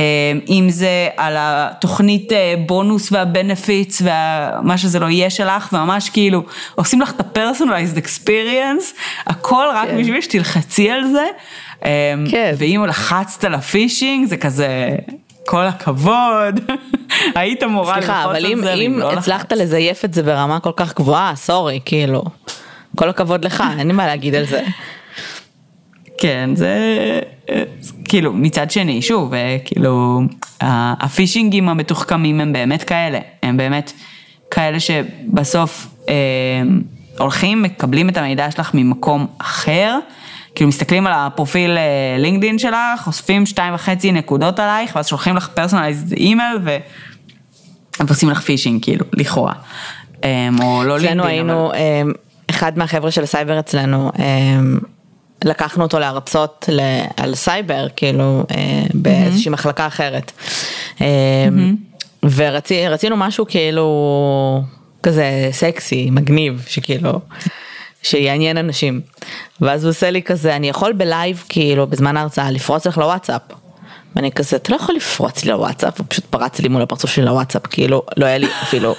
אם 0.48 0.66
זה 0.68 1.08
על 1.16 1.36
התוכנית 1.38 2.32
אה, 2.32 2.54
בונוס 2.66 3.12
והבנפיטס 3.12 4.02
ומה 4.02 4.78
שזה 4.78 4.98
לא 4.98 5.06
יהיה 5.06 5.30
שלך, 5.30 5.68
וממש 5.72 6.08
כאילו 6.08 6.42
עושים 6.74 7.00
לך 7.00 7.12
את 7.16 7.20
ה-personalized 7.20 7.98
experience, 7.98 8.98
הכל 9.26 9.66
רק 9.74 9.88
כן. 9.88 10.00
בשביל 10.00 10.20
שתלחצי 10.20 10.90
על 10.90 11.06
זה, 11.12 11.26
אה, 11.84 12.14
כן. 12.30 12.54
ואם 12.58 12.84
לחצת 12.88 13.44
על 13.44 13.54
הפישינג 13.54 14.28
זה 14.28 14.36
כזה... 14.36 14.96
כל 15.46 15.66
הכבוד, 15.66 16.60
היית 17.34 17.62
מורה 17.62 17.96
ללחוץ 17.96 18.10
על 18.10 18.32
זה. 18.34 18.40
סליחה, 18.40 18.64
אבל 18.64 18.80
אם, 18.80 18.92
אם 18.92 18.98
לא 18.98 19.12
הצלחת 19.12 19.52
לזייף 19.52 20.04
את 20.04 20.14
זה 20.14 20.22
ברמה 20.22 20.60
כל 20.60 20.72
כך 20.76 20.94
גבוהה, 20.94 21.32
סורי, 21.36 21.80
כאילו. 21.84 22.22
כל 22.96 23.08
הכבוד 23.08 23.44
לך, 23.44 23.64
אין 23.78 23.86
לי 23.86 23.92
מה 23.92 24.06
להגיד 24.06 24.34
על 24.34 24.44
זה. 24.44 24.62
כן, 26.18 26.50
זה 26.54 26.70
כאילו 28.04 28.32
מצד 28.32 28.70
שני, 28.70 29.02
שוב, 29.02 29.34
אה, 29.34 29.56
כאילו 29.64 30.20
הפישינגים 30.60 31.68
המתוחכמים 31.68 32.40
הם 32.40 32.52
באמת 32.52 32.82
כאלה, 32.82 33.18
הם 33.42 33.56
באמת 33.56 33.92
כאלה 34.50 34.80
שבסוף 34.80 35.86
אה, 36.08 36.14
הולכים, 37.18 37.62
מקבלים 37.62 38.08
את 38.08 38.16
המידע 38.16 38.50
שלך 38.50 38.70
ממקום 38.74 39.26
אחר, 39.38 39.98
כאילו 40.54 40.68
מסתכלים 40.68 41.06
על 41.06 41.12
הפרופיל 41.16 41.76
לינקדאין 42.18 42.54
אה, 42.54 42.58
שלך, 42.58 43.06
אוספים 43.06 43.46
שתיים 43.46 43.74
וחצי 43.74 44.12
נקודות 44.12 44.58
עלייך, 44.58 44.96
ואז 44.96 45.06
שולחים 45.06 45.36
לך 45.36 45.48
פרסונליזד 45.48 46.12
אימייל 46.12 46.58
ועושים 48.00 48.30
לך 48.30 48.40
phishing, 48.40 48.82
כאילו, 48.82 49.04
לכאורה. 49.12 49.52
אה, 50.24 50.48
או 50.62 50.84
לא 50.84 50.98
לינקדאין, 50.98 51.20
אבל... 51.20 51.28
היינו... 51.28 51.72
אחד 52.60 52.78
מהחבר'ה 52.78 53.10
של 53.10 53.22
הסייבר 53.22 53.58
אצלנו, 53.58 54.10
אמ, 54.18 54.78
לקחנו 55.44 55.82
אותו 55.82 55.98
להרצות 55.98 56.68
על 57.16 57.34
סייבר, 57.34 57.86
כאילו, 57.96 58.44
אה, 58.50 58.82
באיזושהי 58.94 59.50
מחלקה 59.50 59.86
אחרת. 59.86 60.32
אמ, 61.00 61.76
ורצינו 62.22 63.16
משהו 63.16 63.46
כאילו 63.48 64.62
כזה 65.02 65.48
סקסי, 65.52 66.08
מגניב, 66.10 66.64
שכאילו, 66.68 67.20
שיעניין 68.02 68.56
אנשים. 68.56 69.00
ואז 69.60 69.84
הוא 69.84 69.90
עושה 69.90 70.10
לי 70.10 70.22
כזה, 70.22 70.56
אני 70.56 70.68
יכול 70.68 70.92
ב 70.92 71.01
live, 71.01 71.44
כאילו, 71.48 71.86
בזמן 71.86 72.16
ההרצאה, 72.16 72.50
לפרוץ 72.50 72.86
לך 72.86 72.98
לוואטסאפ. 72.98 73.42
ואני 74.16 74.32
כזה, 74.32 74.56
אתה 74.56 74.72
לא 74.72 74.76
יכול 74.76 74.94
לפרוץ 74.94 75.44
לי 75.44 75.50
לוואטסאפ, 75.50 75.98
הוא 75.98 76.06
פשוט 76.08 76.24
פרץ 76.24 76.60
לי 76.60 76.68
מול 76.68 76.82
הפרצוף 76.82 77.10
שלי 77.10 77.24
לוואטסאפ, 77.24 77.66
כאילו, 77.66 78.02
לא 78.16 78.26
היה 78.26 78.38
לי 78.38 78.46
אפילו 78.62 78.94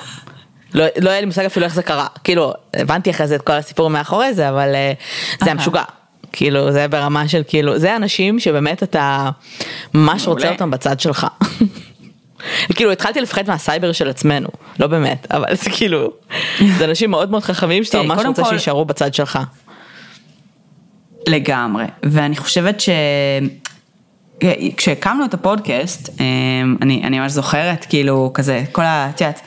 לא, 0.74 0.86
לא 1.02 1.10
היה 1.10 1.20
לי 1.20 1.26
מושג 1.26 1.46
אפילו 1.46 1.66
איך 1.66 1.76
זה 1.76 1.84
קרה, 1.84 2.08
כאילו, 2.24 2.54
הבנתי 2.74 3.10
אחרי 3.10 3.28
זה 3.28 3.36
את 3.36 3.42
כל 3.42 3.54
הסיפור 3.54 3.90
מאחורי 3.90 4.34
זה, 4.34 4.50
אבל 4.50 4.74
uh, 4.74 5.40
זה 5.40 5.46
היה 5.46 5.56
משוגע. 5.56 5.84
כאילו, 6.32 6.72
זה 6.72 6.88
ברמה 6.88 7.28
של 7.28 7.42
כאילו, 7.48 7.80
זה 7.80 7.96
אנשים 7.96 8.40
שבאמת 8.40 8.84
אתה 8.84 9.30
ממש 9.94 10.28
רוצה 10.28 10.52
אותם 10.52 10.72
בצד 10.72 11.00
שלך. 11.00 11.28
כאילו 12.76 12.92
התחלתי 12.92 13.22
לפחד 13.22 13.48
מהסייבר 13.48 13.92
של 13.92 14.10
עצמנו, 14.10 14.48
לא 14.80 14.88
באמת, 14.88 15.28
אבל 15.32 15.56
זה 15.56 15.70
כאילו, 15.70 16.14
זה 16.78 16.86
אנשים 16.86 17.12
מאוד 17.12 17.32
מאוד 17.32 17.44
חכמים 17.44 17.84
שאתה 17.84 18.02
ממש 18.02 18.26
רוצה 18.26 18.46
שיישארו 18.46 18.86
בצד 18.86 19.14
שלך. 19.14 19.40
לגמרי, 21.28 21.86
ואני 22.04 22.36
חושבת 22.38 22.80
ש... 22.80 22.90
כשהקמנו 24.78 25.26
את 25.26 25.34
הפודקאסט, 25.34 26.10
אמ, 26.20 26.76
אני, 26.82 27.02
אני 27.04 27.20
ממש 27.20 27.32
זוכרת, 27.32 27.86
כאילו, 27.90 28.32
כזה, 28.34 28.64
כל 28.72 28.82
ה... 28.82 29.10
את 29.10 29.22
יודעת, 29.22 29.42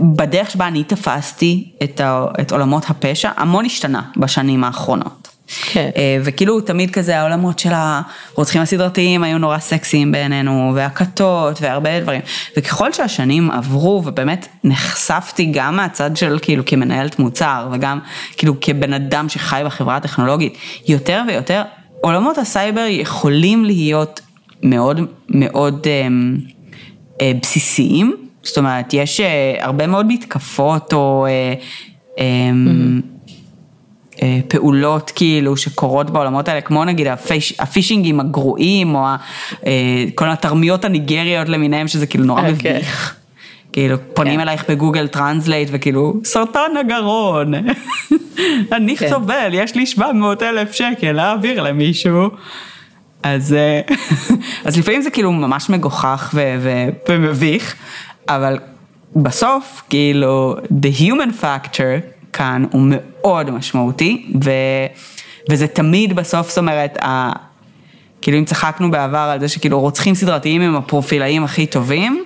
בדרך 0.00 0.50
שבה 0.50 0.68
אני 0.68 0.84
תפסתי 0.84 1.70
את, 1.82 2.00
ה, 2.00 2.26
את 2.40 2.52
עולמות 2.52 2.84
הפשע, 2.88 3.30
המון 3.36 3.64
השתנה 3.64 4.02
בשנים 4.16 4.64
האחרונות. 4.64 5.28
כן. 5.62 5.90
אה, 5.96 6.18
וכאילו 6.24 6.60
תמיד 6.60 6.90
כזה 6.90 7.20
העולמות 7.20 7.58
של 7.58 7.70
הרוצחים 7.72 8.62
הסדרתיים 8.62 9.22
היו 9.22 9.38
נורא 9.38 9.58
סקסיים 9.58 10.12
בעינינו, 10.12 10.72
והכתות 10.74 11.62
והרבה 11.62 12.00
דברים. 12.00 12.20
וככל 12.56 12.92
שהשנים 12.92 13.50
עברו 13.50 14.02
ובאמת 14.06 14.48
נחשפתי 14.64 15.50
גם 15.52 15.76
מהצד 15.76 16.16
של 16.16 16.38
כאילו 16.42 16.62
כמנהלת 16.66 17.18
מוצר 17.18 17.68
וגם 17.72 17.98
כאילו 18.36 18.54
כבן 18.60 18.92
אדם 18.92 19.28
שחי 19.28 19.62
בחברה 19.64 19.96
הטכנולוגית, 19.96 20.58
יותר 20.88 21.22
ויותר 21.28 21.62
עולמות 22.00 22.38
הסייבר 22.38 22.86
יכולים 22.88 23.64
להיות 23.64 24.20
מאוד 24.62 25.00
מאוד 25.28 25.86
אה, 25.86 26.08
אה, 27.20 27.32
בסיסיים, 27.42 28.16
זאת 28.42 28.58
אומרת 28.58 28.94
יש 28.94 29.20
אה, 29.20 29.54
הרבה 29.60 29.86
מאוד 29.86 30.06
מתקפות 30.06 30.92
או 30.92 31.26
אה, 31.28 31.54
אה, 32.18 32.50
אה, 34.22 34.40
פעולות 34.48 35.12
כאילו 35.14 35.56
שקורות 35.56 36.10
בעולמות 36.10 36.48
האלה, 36.48 36.60
כמו 36.60 36.84
נגיד 36.84 37.06
הפיש, 37.06 37.54
הפישינגים 37.58 38.20
הגרועים 38.20 38.94
או 38.94 39.04
אה, 39.66 40.04
כל 40.14 40.30
התרמיות 40.30 40.84
הניגריות 40.84 41.48
למיניהם 41.48 41.88
שזה 41.88 42.06
כאילו 42.06 42.24
נורא 42.24 42.42
okay. 42.42 42.50
אוקיי. 42.50 42.72
מביך. 42.72 43.17
כאילו 43.72 43.96
פונים 44.14 44.34
כן. 44.34 44.40
אלייך 44.40 44.64
ב 44.70 44.75
Google 44.75 45.06
Translate 45.06 45.68
וכאילו 45.72 46.14
סרטן 46.24 46.70
הגרון, 46.80 47.54
אני 48.72 48.96
כן. 48.96 49.08
סובל, 49.10 49.50
יש 49.52 49.74
לי 49.74 49.86
700 49.86 50.42
אלף 50.42 50.72
שקל 50.72 51.12
להעביר 51.12 51.62
למישהו. 51.62 52.28
אז, 53.22 53.52
אה, 53.52 53.80
אז 54.64 54.76
לפעמים 54.78 55.02
זה 55.02 55.10
כאילו 55.10 55.32
ממש 55.32 55.70
מגוחך 55.70 56.30
ו- 56.34 56.56
ו- 56.60 56.88
ומביך, 57.08 57.74
אבל 58.28 58.58
בסוף 59.16 59.82
כאילו 59.88 60.56
the 60.70 61.00
human 61.00 61.42
factor 61.42 62.00
כאן 62.32 62.64
הוא 62.72 62.82
מאוד 62.84 63.50
משמעותי 63.50 64.26
ו- 64.44 64.50
וזה 65.50 65.66
תמיד 65.66 66.16
בסוף 66.16 66.48
זאת 66.48 66.58
אומרת, 66.58 66.98
ה- 67.02 67.32
כאילו 68.22 68.38
אם 68.38 68.44
צחקנו 68.44 68.90
בעבר 68.90 69.18
על 69.32 69.40
זה 69.40 69.48
שכאילו 69.48 69.80
רוצחים 69.80 70.14
סדרתיים 70.14 70.62
הם 70.62 70.76
הפרופילאים 70.76 71.44
הכי 71.44 71.66
טובים, 71.66 72.24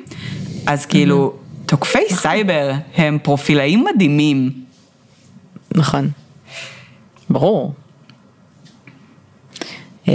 אז 0.66 0.86
כאילו 0.86 1.32
תוקפי 1.66 2.04
סייבר 2.08 2.72
הם 2.96 3.18
פרופילאים 3.22 3.84
מדהימים. 3.94 4.50
נכון, 5.74 6.10
ברור. 7.30 7.72
אה, 10.08 10.14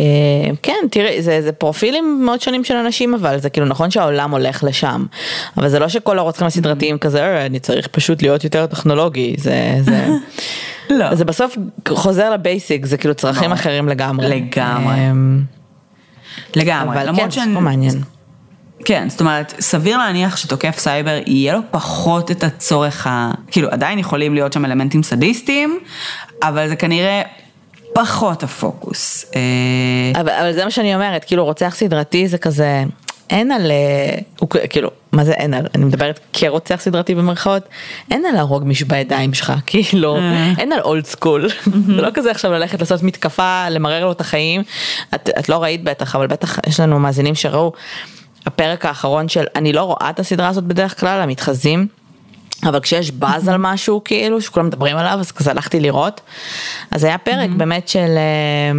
כן, 0.64 0.74
תראי, 0.92 1.22
זה, 1.22 1.42
זה 1.42 1.52
פרופילים 1.52 2.22
מאוד 2.26 2.42
שונים 2.42 2.64
של 2.64 2.76
אנשים, 2.76 3.14
אבל 3.14 3.40
זה 3.40 3.50
כאילו 3.50 3.68
נכון 3.68 3.92
שהעולם 3.92 4.32
הולך 4.32 4.64
לשם. 4.64 5.06
אבל 5.58 5.70
זה 5.70 5.80
לא 5.80 5.88
שכל 5.88 6.20
הרוצחים 6.20 6.48
הסדרתיים 6.48 6.98
כזה, 6.98 7.24
אה, 7.24 7.46
אני 7.46 7.60
צריך 7.60 7.88
פשוט 7.88 8.22
להיות 8.22 8.44
יותר 8.44 8.66
טכנולוגי, 8.66 9.36
זה... 9.38 9.78
זה... 9.82 10.08
לא. 10.90 11.16
זה 11.16 11.26
בסוף 11.26 11.58
חוזר 11.88 12.34
לבייסיק, 12.34 12.86
זה 12.86 12.98
כאילו 12.98 13.14
צרכים 13.16 13.50
לא. 13.50 13.56
אחרים 13.56 13.90
לגמרי. 13.90 14.28
לגמרי. 14.30 14.96
אמ, 14.96 15.42
לגמרי, 16.56 17.02
אבל 17.02 17.16
כן, 17.16 17.30
זה 17.30 17.46
מעניין. 17.46 18.02
כן, 18.88 19.10
זאת 19.10 19.22
אומרת, 19.22 19.54
סביר 19.60 19.98
להניח 19.98 20.38
שתוקף 20.38 20.78
סייבר 20.78 21.20
יהיה 21.26 21.54
לו 21.54 21.60
פחות 21.72 22.32
את 22.32 22.44
הצורך 22.44 23.08
ה... 23.08 23.32
כאילו, 23.52 23.70
עדיין 23.70 24.00
יכולים 24.00 24.34
להיות 24.34 24.54
שם 24.54 24.66
אלמנטים 24.66 25.04
סדיסטיים, 25.04 25.80
אבל 26.44 26.68
זה 26.68 26.76
כנראה 26.76 27.22
פחות 27.94 28.44
הפוקוס. 28.44 29.26
אה, 29.36 30.22
אבל, 30.22 30.32
אבל 30.32 30.54
זה 30.54 30.66
מה 30.66 30.72
שאני 30.72 30.96
אומרת, 30.96 31.24
כאילו 31.24 31.46
רוצח 31.46 31.76
סדרתי 31.78 32.28
זה 32.28 32.38
כזה, 32.38 32.84
אין 33.30 33.52
על, 33.52 33.72
אה, 33.72 34.18
הוא, 34.40 34.50
כאילו, 34.70 34.90
מה 35.12 35.26
זה 35.26 35.32
אין 35.32 35.54
על, 35.54 35.68
אני 35.76 35.86
מדברת 35.86 36.20
כרוצח 36.34 36.76
סדרתי 36.80 37.16
במרכאות, 37.16 37.64
אין 38.12 38.26
על 38.26 38.34
להרוג 38.34 38.64
מישהו 38.64 38.88
בידיים 38.88 39.34
שלך, 39.34 39.54
כאילו, 39.66 40.18
אה. 40.18 40.54
אין 40.58 40.72
על 40.72 40.80
old 40.80 41.06
school, 41.06 41.50
זה 41.88 42.02
לא 42.02 42.10
כזה 42.14 42.32
עכשיו 42.32 42.52
ללכת 42.52 42.80
לעשות 42.80 43.04
מתקפה, 43.04 43.70
למרר 43.70 44.06
לו 44.06 44.12
את 44.12 44.22
החיים, 44.22 44.64
את, 45.16 45.30
את 45.40 45.50
לא 45.50 45.64
ראית 45.64 45.84
בטח, 45.84 46.16
אבל 46.16 46.28
בטח 46.28 46.60
יש 46.68 46.80
לנו 46.80 47.00
מאזינים 47.00 47.36
שראו. 47.36 47.72
הפרק 48.48 48.86
האחרון 48.86 49.30
של, 49.30 49.46
אני 49.56 49.74
לא 49.74 49.84
רואה 49.84 50.10
את 50.10 50.20
הסדרה 50.20 50.48
הזאת 50.48 50.64
בדרך 50.64 51.00
כלל, 51.00 51.22
המתחזים. 51.22 51.88
אבל 52.64 52.80
כשיש 52.80 53.12
באז 53.12 53.48
על 53.48 53.58
משהו 53.58 54.02
כאילו 54.06 54.42
שכולם 54.42 54.66
מדברים 54.66 54.98
עליו 54.98 55.18
אז 55.20 55.32
כזה 55.32 55.52
הלכתי 55.52 55.80
לראות 55.80 56.22
אז 56.92 57.04
היה 57.04 57.18
פרק 57.18 57.50
באמת 57.50 57.88
של 57.88 58.18
אה, 58.18 58.72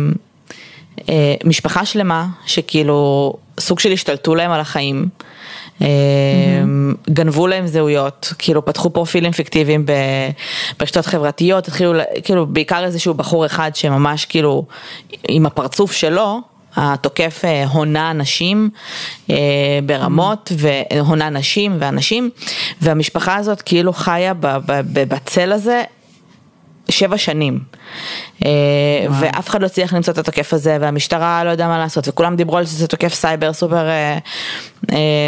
אה, 1.09 1.35
משפחה 1.45 1.85
שלמה 1.85 2.27
שכאילו 2.47 3.35
סוג 3.61 3.81
של 3.81 3.93
השתלטו 3.93 4.35
להם 4.35 4.51
על 4.51 4.61
החיים. 4.61 5.09
Mm-hmm. 5.79 5.83
גנבו 7.11 7.47
להם 7.47 7.67
זהויות, 7.67 8.33
כאילו 8.39 8.65
פתחו 8.65 8.91
פרופילים 8.91 9.33
פיקטיביים 9.33 9.87
ברשתות 10.79 11.07
חברתיות, 11.07 11.69
התחילו, 11.69 11.93
כאילו 12.25 12.47
בעיקר 12.47 12.85
איזשהו 12.85 13.15
בחור 13.15 13.47
אחד 13.47 13.71
שממש 13.75 14.25
כאילו 14.25 14.65
עם 15.29 15.47
הפרצוף 15.47 15.93
שלו, 15.93 16.41
התוקף 16.79 17.45
אה, 17.45 17.65
הונה 17.65 18.13
נשים 18.13 18.71
אה, 19.31 19.37
ברמות, 19.87 20.53
והונה 20.59 21.31
נשים 21.31 21.77
ואנשים, 21.79 22.31
והמשפחה 22.81 23.37
הזאת 23.37 23.63
כאילו 23.63 23.93
חיה 23.93 24.33
בצל 24.93 25.53
הזה 25.53 25.83
שבע 26.89 27.19
שנים. 27.19 27.59
אה, 28.45 28.51
ואף 29.21 29.49
אחד 29.49 29.61
לא 29.61 29.67
הצליח 29.67 29.95
למצוא 29.95 30.13
את 30.13 30.19
התוקף 30.19 30.55
הזה, 30.55 30.77
והמשטרה 30.81 31.45
לא 31.45 31.51
יודע 31.51 31.69
מה 31.69 31.79
לעשות, 31.79 32.09
וכולם 32.09 32.37
דיברו 32.37 32.57
על 32.57 32.67
שזה 32.67 32.87
תוקף 32.87 33.15
סייבר 33.15 33.53
סופר 33.53 33.87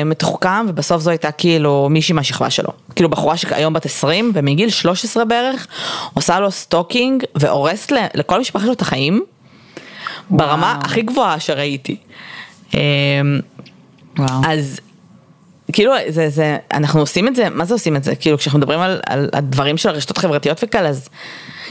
מתוחכם, 0.04 0.66
ובסוף 0.68 1.02
זו 1.02 1.10
הייתה 1.10 1.32
כאילו 1.32 1.88
מישהי 1.90 2.14
מהשכבה 2.14 2.50
שלו. 2.50 2.70
כאילו 2.94 3.08
בחורה 3.08 3.36
שהיום 3.36 3.72
בת 3.72 3.86
20 3.86 4.32
ומגיל 4.34 4.70
13 4.70 5.24
בערך 5.24 5.66
עושה 6.14 6.40
לו 6.40 6.50
stalking 6.50 7.24
והורסת 7.34 7.92
לכל 8.14 8.36
המשפחה 8.36 8.64
שלו 8.64 8.72
את 8.72 8.82
החיים 8.82 9.24
ברמה 10.30 10.72
וואו. 10.76 10.86
הכי 10.86 11.02
גבוהה 11.02 11.40
שראיתי. 11.40 11.96
אמ, 12.74 12.80
וואו. 14.18 14.40
אז 14.48 14.80
כאילו 15.72 15.92
זה 16.08 16.28
זה 16.28 16.56
אנחנו 16.72 17.00
עושים 17.00 17.28
את 17.28 17.36
זה 17.36 17.50
מה 17.50 17.64
זה 17.64 17.74
עושים 17.74 17.96
את 17.96 18.04
זה 18.04 18.14
כאילו 18.14 18.38
כשאנחנו 18.38 18.58
מדברים 18.58 18.80
על, 18.80 19.00
על 19.06 19.28
הדברים 19.32 19.76
של 19.76 19.88
הרשתות 19.88 20.16
החברתיות 20.16 20.60
וכאלה 20.64 20.88
אז 20.88 21.08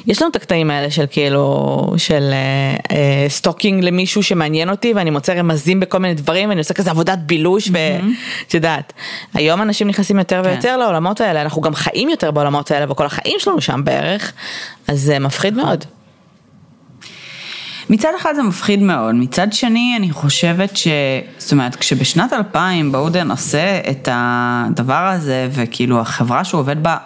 יש 0.08 0.22
לנו 0.22 0.32
את 0.32 0.36
הקטעים 0.36 0.72
האלה 0.72 0.91
של 0.91 1.06
כאילו 1.10 1.93
של 1.98 2.30
אה, 2.32 2.98
אה, 2.98 3.30
stalking 3.29 3.84
למישהו 3.84 4.24
שמעניין 4.24 4.69
אותי 4.69 4.93
ואני 4.93 5.10
מוצא 5.10 5.34
רמזים 5.34 5.80
בכל 5.80 5.98
מיני 5.98 6.13
דברים 6.13 6.50
ואני 6.50 6.60
עושה 6.60 6.74
כזה 6.74 6.91
עבודת 6.91 7.19
בילוש 7.19 7.69
ואת 7.72 8.54
יודעת 8.54 8.93
היום 9.34 9.62
אנשים 9.62 9.88
נכנסים 9.88 10.19
יותר 10.19 10.43
כן. 10.43 10.50
ויותר 10.50 10.78
לעולמות 10.78 11.22
האלה 11.22 11.41
אנחנו 11.41 11.62
גם 11.62 11.76
חיים 11.76 12.10
יותר 12.10 12.32
בעולמות 12.32 12.72
האלה 12.72 12.91
וכל 12.91 13.06
החיים 13.06 13.39
שלנו 13.39 13.62
שם 13.62 13.82
בערך 13.84 14.34
אז 14.88 15.02
זה 15.02 15.19
מפחיד 15.19 15.54
מאוד. 15.54 15.86
מצד 17.89 18.10
אחד 18.17 18.34
זה 18.36 18.43
מפחיד 18.43 18.82
מאוד, 18.82 19.15
מצד 19.15 19.54
שני 19.54 19.93
אני 19.97 20.12
חושבת 20.12 20.78
ש... 20.78 20.88
זאת 21.38 21.52
אומרת, 21.52 21.75
כשבשנת 21.75 22.34
2000 22.34 22.91
בודן 22.91 23.32
עושה 23.32 23.80
את 23.89 24.10
הדבר 24.12 25.08
הזה, 25.13 25.47
וכאילו 25.52 25.99
החברה 25.99 26.43
שהוא 26.43 26.60
עובד 26.60 26.84
בה 26.84 26.97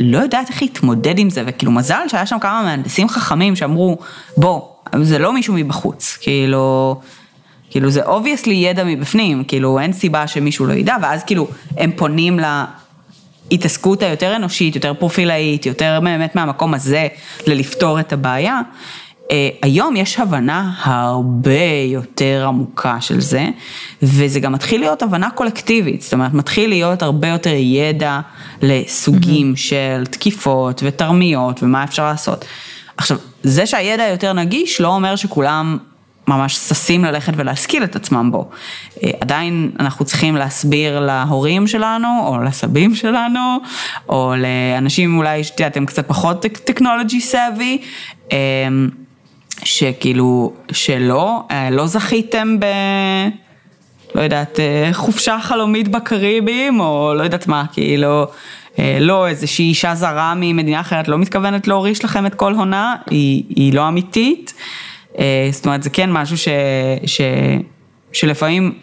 לא 0.00 0.18
יודעת 0.18 0.50
איך 0.50 0.62
להתמודד 0.62 1.18
עם 1.18 1.30
זה, 1.30 1.42
וכאילו 1.46 1.72
מזל 1.72 2.00
שהיה 2.08 2.26
שם 2.26 2.38
כמה 2.38 2.62
מהנדסים 2.62 3.08
חכמים 3.08 3.56
שאמרו, 3.56 3.98
בוא, 4.36 4.60
זה 5.02 5.18
לא 5.18 5.32
מישהו 5.32 5.54
מבחוץ, 5.54 6.18
כאילו... 6.20 7.00
כאילו 7.70 7.90
זה 7.90 8.02
obviously 8.02 8.54
ידע 8.54 8.84
מבפנים, 8.84 9.44
כאילו 9.44 9.80
אין 9.80 9.92
סיבה 9.92 10.26
שמישהו 10.26 10.66
לא 10.66 10.72
ידע, 10.72 10.96
ואז 11.02 11.24
כאילו 11.24 11.48
הם 11.76 11.90
פונים 11.96 12.40
להתעסקות 13.50 14.02
היותר 14.02 14.36
אנושית, 14.36 14.74
יותר 14.74 14.94
פרופילאית, 14.94 15.66
יותר 15.66 16.00
באמת 16.02 16.34
מהמקום 16.34 16.74
הזה 16.74 17.08
ללפתור 17.46 18.00
את 18.00 18.12
הבעיה. 18.12 18.60
אה, 19.30 19.48
היום 19.62 19.96
יש 19.96 20.18
הבנה 20.18 20.72
הרבה 20.82 21.64
יותר 21.86 22.44
עמוקה 22.48 23.00
של 23.00 23.20
זה, 23.20 23.48
וזה 24.02 24.40
גם 24.40 24.52
מתחיל 24.52 24.80
להיות 24.80 25.02
הבנה 25.02 25.30
קולקטיבית, 25.30 26.02
זאת 26.02 26.12
אומרת, 26.12 26.34
מתחיל 26.34 26.70
להיות 26.70 27.02
הרבה 27.02 27.28
יותר 27.28 27.54
ידע 27.54 28.20
לסוגים 28.62 29.56
של 29.56 30.04
תקיפות 30.10 30.82
ותרמיות 30.84 31.62
ומה 31.62 31.84
אפשר 31.84 32.04
לעשות. 32.04 32.44
עכשיו, 32.96 33.16
זה 33.42 33.66
שהידע 33.66 34.08
יותר 34.08 34.32
נגיש 34.32 34.80
לא 34.80 34.88
אומר 34.88 35.16
שכולם 35.16 35.78
ממש 36.28 36.56
ששים 36.56 37.04
ללכת 37.04 37.32
ולהשכיל 37.36 37.84
את 37.84 37.96
עצמם 37.96 38.28
בו. 38.32 38.50
אה, 39.04 39.10
עדיין 39.20 39.70
אנחנו 39.80 40.04
צריכים 40.04 40.36
להסביר 40.36 41.00
להורים 41.00 41.66
שלנו, 41.66 42.08
או 42.26 42.42
לסבים 42.42 42.94
שלנו, 42.94 43.58
או 44.08 44.34
לאנשים 44.36 45.18
אולי, 45.18 45.44
שאת 45.44 45.60
יודעת, 45.60 45.76
הם 45.76 45.86
קצת 45.86 46.08
פחות 46.08 46.46
טכנולוגי 46.64 47.20
סאבי, 47.20 47.78
שכאילו, 49.64 50.52
שלא, 50.72 51.42
אה, 51.50 51.70
לא 51.70 51.86
זכיתם 51.86 52.60
ב... 52.60 52.64
לא 54.14 54.20
יודעת, 54.20 54.60
אה, 54.60 54.90
חופשה 54.92 55.38
חלומית 55.42 55.88
בקריבים, 55.88 56.80
או 56.80 57.14
לא 57.16 57.22
יודעת 57.22 57.46
מה, 57.46 57.64
כאילו, 57.72 58.26
אה, 58.78 58.98
לא, 59.00 59.28
איזושהי 59.28 59.68
אישה 59.68 59.94
זרה 59.94 60.34
ממדינה 60.36 60.80
אחרת 60.80 61.08
לא 61.08 61.18
מתכוונת 61.18 61.68
להוריש 61.68 62.04
לכם 62.04 62.26
את 62.26 62.34
כל 62.34 62.54
הונה, 62.54 62.96
היא, 63.10 63.44
היא 63.48 63.74
לא 63.74 63.88
אמיתית. 63.88 64.54
זאת 65.52 65.66
אומרת, 65.66 65.82
זה 65.82 65.90
כן 65.90 66.12
משהו 66.12 66.38
ש, 66.38 66.48
ש, 67.06 67.20
שלפעמים 68.12 68.74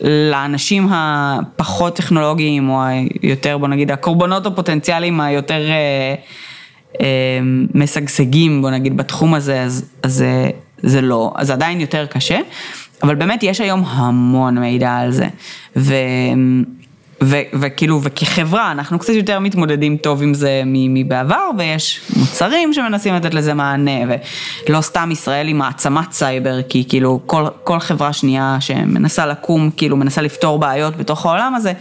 לאנשים 0.00 0.88
הפחות 0.90 1.96
טכנולוגיים, 1.96 2.68
או 2.68 2.80
היותר, 3.22 3.58
בוא 3.58 3.68
נגיד, 3.68 3.90
הקורבנות 3.90 4.46
הפוטנציאליים 4.46 5.20
היותר 5.20 5.62
משגשגים, 7.74 8.62
בוא 8.62 8.70
נגיד, 8.70 8.96
בתחום 8.96 9.34
הזה, 9.34 9.62
אז, 9.62 9.84
אז 10.02 10.12
זה, 10.12 10.50
זה 10.82 11.00
לא, 11.00 11.32
אז 11.36 11.50
עדיין 11.50 11.80
יותר 11.80 12.06
קשה, 12.06 12.38
אבל 13.02 13.14
באמת 13.14 13.42
יש 13.42 13.60
היום 13.60 13.84
המון 13.86 14.58
מידע 14.58 14.92
על 14.92 15.10
זה, 15.10 15.26
ו... 15.76 15.94
ו- 17.22 17.42
וכאילו, 17.52 18.00
וכחברה, 18.02 18.70
אנחנו 18.70 18.98
קצת 18.98 19.12
יותר 19.12 19.38
מתמודדים 19.38 19.96
טוב 19.96 20.22
עם 20.22 20.34
זה 20.34 20.62
מבעבר, 20.66 21.50
ויש 21.58 22.00
מוצרים 22.16 22.72
שמנסים 22.72 23.14
לתת 23.14 23.34
לזה 23.34 23.54
מענה, 23.54 24.14
ולא 24.68 24.80
סתם 24.80 25.08
ישראל 25.12 25.46
היא 25.46 25.54
מעצמת 25.54 26.12
סייבר, 26.12 26.62
כי 26.62 26.84
כאילו 26.88 27.20
כל, 27.26 27.46
כל 27.64 27.78
חברה 27.80 28.12
שנייה 28.12 28.56
שמנסה 28.60 29.26
לקום, 29.26 29.70
כאילו 29.76 29.96
מנסה 29.96 30.22
לפתור 30.22 30.58
בעיות 30.58 30.96
בתוך 30.96 31.26
העולם 31.26 31.54
הזה, 31.54 31.72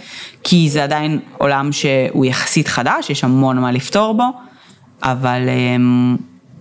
כי 0.44 0.70
זה 0.70 0.84
עדיין 0.84 1.20
עולם 1.38 1.72
שהוא 1.72 2.26
יחסית 2.26 2.68
חדש, 2.68 3.10
יש 3.10 3.24
המון 3.24 3.60
מה 3.60 3.72
לפתור 3.72 4.14
בו, 4.14 4.30
אבל, 5.04 5.50
אמ, 5.50 6.18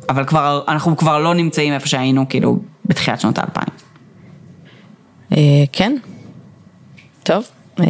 אבל 0.09 0.25
כבר, 0.25 0.63
אנחנו 0.69 0.97
כבר 0.97 1.19
לא 1.19 1.35
נמצאים 1.35 1.73
איפה 1.73 1.87
שהיינו, 1.87 2.29
כאילו, 2.29 2.59
בתחילת 2.85 3.21
שנות 3.21 3.39
האלפיים. 3.39 3.69
אה, 5.33 5.65
כן, 5.73 5.97
טוב. 7.23 7.45
אה, 7.81 7.87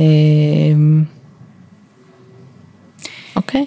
אוקיי, 3.36 3.66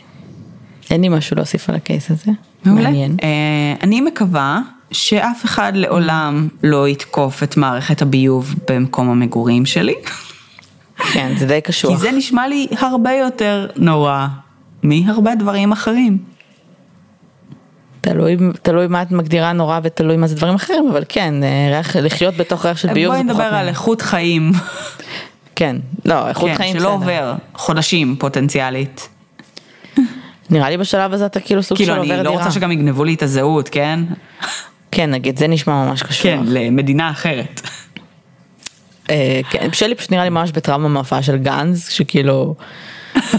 אין 0.89 1.02
לי 1.02 1.10
משהו 1.10 1.36
להוסיף 1.36 1.69
על 1.69 1.76
הקייס 1.76 2.12
הזה. 2.12 2.32
מעולה. 2.65 2.84
מעניין. 2.84 3.17
אה, 3.24 3.74
אני 3.84 4.02
מקווה 4.02 4.60
שאף 4.91 5.45
אחד 5.45 5.71
לעולם 5.76 6.48
לא 6.63 6.88
יתקוף 6.88 7.43
את 7.43 7.58
מערכת 7.58 8.02
הביוב 8.02 8.56
במקום 8.69 9.10
המגורים 9.10 9.65
שלי, 9.65 9.95
כן, 11.13 11.34
זה 11.38 11.45
די 11.45 11.54
כי 11.54 11.62
קשוח. 11.62 12.00
זה 12.00 12.12
נשמע 12.12 12.48
לי 12.48 12.67
הרבה 12.80 13.12
יותר 13.12 13.67
נורא 13.76 14.28
מהרבה 14.84 15.36
דברים 15.36 15.71
אחרים. 15.71 16.35
תלוי, 18.10 18.38
תלוי 18.62 18.88
מה 18.88 19.02
את 19.02 19.12
מגדירה 19.12 19.54
נורא 19.54 19.80
ותלוי 19.84 20.18
מה 20.18 20.28
זה 20.28 20.36
דברים 20.36 20.56
אחרים, 20.56 20.89
אבל 20.91 21.04
כן, 21.10 21.44
אה, 21.44 21.68
ריח, 21.78 21.96
לחיות 21.96 22.38
בתוך 22.38 22.65
ריח 22.65 22.78
של 22.78 22.94
ביוב 22.94 23.13
בואי 23.13 23.24
זה 23.24 23.34
פחות... 23.34 23.41
נדבר 23.41 23.56
על. 23.56 23.68
איכות 23.68 24.02
חיים, 24.02 24.52
כן, 25.56 25.76
לא, 26.06 26.28
איכות 26.30 26.50
כן, 26.50 26.56
חיים 26.56 26.80
שלא 26.80 26.80
בסדר. 26.80 26.91
עובר 26.91 27.36
חודשים 27.54 28.15
פוטנציאלית. 28.20 29.10
נראה 30.50 30.70
לי 30.70 30.78
בשלב 30.78 31.13
הזה 31.13 31.26
אתה 31.26 31.39
כאילו 31.39 31.63
סוג 31.63 31.78
של 31.78 31.84
כאילו, 31.84 31.98
עובר 31.98 32.13
אני 32.13 32.22
דירה. 32.22 32.36
לא 32.36 32.39
רוצה 32.39 32.52
שגם 32.52 32.72
יגנבו 32.72 33.04
לי 33.04 33.13
את 33.13 33.24
הזהות, 33.24 33.70
כן? 33.70 34.00
כן, 34.91 35.12
נגיד, 35.12 35.39
זה 35.39 35.48
נשמע 35.48 35.86
ממש 35.86 36.04
קשוח. 36.04 36.24
כן, 36.24 36.39
למדינה 36.46 37.10
אחרת. 37.12 37.62
אה, 39.10 39.41
כן, 39.50 39.74
שלי 39.74 39.96
פשוט 39.96 40.12
נראה 40.12 40.24
לי 40.24 40.30
ממש 40.30 40.52
בטראומה 40.52 40.88
מההופעה 40.88 41.24
של 41.24 41.38
גאנז, 41.38 41.89
שכאילו, 41.89 42.56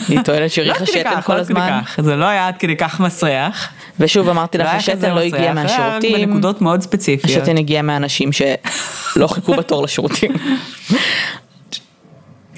היא 0.08 0.20
טוענת 0.24 0.40
לא 0.40 0.48
שהריחה 0.48 0.78
עד 0.78 0.86
כדי 0.88 1.00
שתן 1.00 1.20
כל 1.24 1.34
לא 1.34 1.38
עד 1.38 1.46
כדי 1.46 1.60
הזמן, 1.60 1.80
כך, 1.84 2.00
זה 2.00 2.16
לא 2.16 2.24
היה 2.24 2.48
עד 2.48 2.56
כדי 2.56 2.76
כך 2.76 3.00
מסריח. 3.00 3.68
ושוב 4.00 4.28
אמרתי 4.28 4.58
לך, 4.58 4.66
השתן 4.66 5.14
לא 5.14 5.20
הגיע 5.20 5.28
מסריח, 5.28 5.42
היה 5.42 5.52
מהשירותים, 5.54 6.28
בנקודות 6.28 6.60
מאוד 6.60 6.80
ספציפיות. 6.80 7.42
השתן 7.42 7.56
הגיע 7.56 7.82
מהאנשים 7.82 8.30
שלא 8.32 9.26
חיכו 9.26 9.54
בתור 9.54 9.82
לשירותים. 9.82 10.32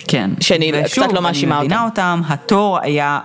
כן. 0.09 0.31
שאני 0.41 0.73
ושוב, 0.75 1.05
קצת 1.05 1.13
לא 1.13 1.23
מאשימה 1.23 1.59
אני 1.59 1.67
מבינה 1.67 1.85
אותם, 1.85 2.23
התור 2.29 2.79
היה, 2.83 3.21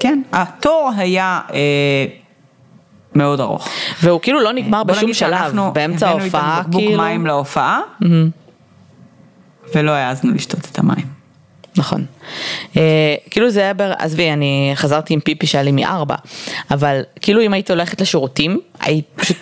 כן, 0.00 0.22
התור 0.32 0.90
היה 0.96 1.40
אה, 1.52 2.06
מאוד 3.14 3.40
ארוך. 3.40 3.68
והוא 4.02 4.20
כאילו 4.20 4.40
לא 4.40 4.52
נגמר 4.52 4.84
בוא 4.84 4.94
בשום 4.94 5.04
נגיד 5.04 5.14
שלב, 5.14 5.38
שאנחנו 5.38 5.72
באמצע 5.72 6.08
הבאנו 6.08 6.24
איתנו 6.24 6.40
ההופעה, 6.40 6.60
בקבוק 6.62 6.80
כאילו, 6.80 7.02
מים 7.02 7.26
להופעה, 7.26 7.80
ולא 9.74 9.90
העזנו 9.90 10.34
לשתות 10.34 10.68
את 10.72 10.78
המים. 10.78 11.17
נכון. 11.78 12.04
אה, 12.76 13.14
כאילו 13.30 13.50
זה 13.50 13.60
היה, 13.60 13.74
בר... 13.74 13.92
עזבי, 13.98 14.32
אני 14.32 14.72
חזרתי 14.74 15.14
עם 15.14 15.20
פיפי 15.20 15.46
שהיה 15.46 15.64
לי 15.64 15.72
מארבע, 15.72 16.14
אבל 16.70 17.02
כאילו 17.20 17.42
אם 17.42 17.52
היית 17.52 17.70
הולכת 17.70 18.00
לשירותים, 18.00 18.60
היית 18.80 19.04
פשוט 19.14 19.36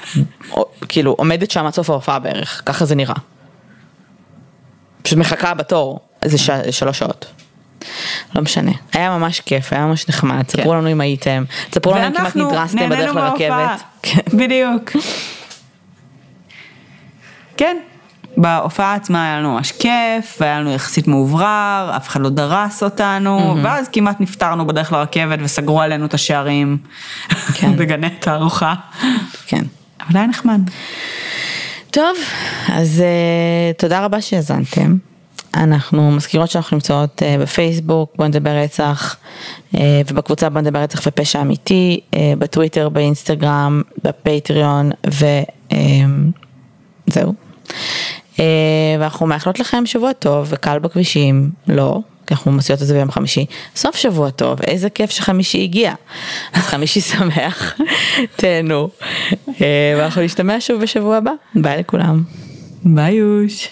כאילו 0.89 1.13
עומדת 1.19 1.51
שם 1.51 1.67
עד 1.67 1.73
סוף 1.73 1.91
ההופעה 1.91 2.19
בערך, 2.19 2.63
ככה 2.67 2.85
זה 2.85 2.95
נראה. 2.95 3.15
פשוט 5.03 5.19
מחכה 5.19 5.55
בתור 5.55 6.01
איזה 6.23 6.39
ש... 6.39 6.51
שלוש 6.71 6.99
שעות. 6.99 7.27
לא 8.35 8.43
משנה, 8.43 8.73
היה 8.93 9.19
ממש 9.19 9.41
כיף, 9.41 9.73
היה 9.73 9.87
ממש 9.87 10.09
נחמד, 10.09 10.49
ספרו 10.49 10.75
לנו 10.75 10.93
אם 10.93 11.01
הייתם, 11.01 11.45
ספרו 11.73 11.95
לנו 11.95 12.07
אם 12.07 12.15
כמעט 12.15 12.37
נדרסתם 12.37 12.89
בדרך. 12.89 13.15
לרכבת. 13.15 13.83
כן. 14.03 14.21
בדיוק. 14.39 14.91
כן, 17.57 17.77
בהופעה 18.37 18.95
עצמה 18.95 19.25
היה 19.25 19.39
לנו 19.39 19.55
ממש 19.55 19.73
כיף, 19.73 20.37
והיה 20.41 20.61
לנו 20.61 20.73
יחסית 20.73 21.09
מאוברר, 21.09 21.93
אף 21.97 22.09
אחד 22.09 22.21
לא 22.21 22.29
דרס 22.29 22.83
אותנו, 22.83 23.57
ואז 23.63 23.89
כמעט 23.89 24.21
נפטרנו 24.21 24.67
בדרך 24.67 24.93
לרכבת 24.93 25.39
וסגרו 25.43 25.81
עלינו 25.81 26.07
את 26.07 26.15
השערים 26.15 26.79
כן. 27.55 27.77
בגני 27.79 28.07
התערוכה. 28.07 28.75
כן. 29.47 29.65
אבל 30.01 30.19
היה 30.19 30.27
נחמד. 30.27 30.61
טוב, 31.91 32.17
אז 32.69 33.03
uh, 33.03 33.79
תודה 33.79 34.05
רבה 34.05 34.21
שהאזנתם. 34.21 34.97
אנחנו 35.55 36.11
מזכירות 36.11 36.51
שאנחנו 36.51 36.77
נמצאות 36.77 37.23
uh, 37.23 37.43
בפייסבוק, 37.43 38.13
בוא 38.17 38.27
נדבר 38.27 38.51
רצח, 38.51 39.17
uh, 39.75 39.77
ובקבוצה 40.11 40.49
בוא 40.49 40.61
נדבר 40.61 40.79
רצח 40.79 41.01
ופשע 41.07 41.41
אמיתי, 41.41 42.01
uh, 42.11 42.17
בטוויטר, 42.39 42.89
באינסטגרם, 42.89 43.83
בפטריון, 44.05 44.91
וזהו. 47.09 47.35
Uh, 48.37 48.41
ואנחנו 49.01 49.27
מאחלות 49.27 49.61
לכם 49.61 49.87
שבוע 49.87 50.13
טוב 50.13 50.47
וקל 50.51 50.79
בכבישים, 50.79 51.51
לא, 51.69 52.01
כי 52.27 52.35
אנחנו 52.35 52.53
מוציאות 52.53 52.83
את 52.83 52.87
זה 52.87 52.95
ביום 52.95 53.11
חמישי. 53.11 53.47
סוף 53.77 53.97
שבוע 53.97 54.31
טוב, 54.31 54.63
איזה 54.63 54.91
כיף 54.91 55.11
שחמישי 55.11 55.63
הגיע. 55.63 55.95
אז 56.53 56.63
חמישי 56.63 57.01
שמח, 57.11 57.75
תהנו. 58.37 58.89
אה, 59.61 59.95
ואנחנו 59.99 60.23
נשתמע 60.23 60.57
שוב 60.61 60.83
בשבוע 60.83 61.17
הבא. 61.17 61.31
ביי 61.55 61.79
לכולם. 61.79 62.23
ביי 62.85 63.15
יוש. 63.15 63.69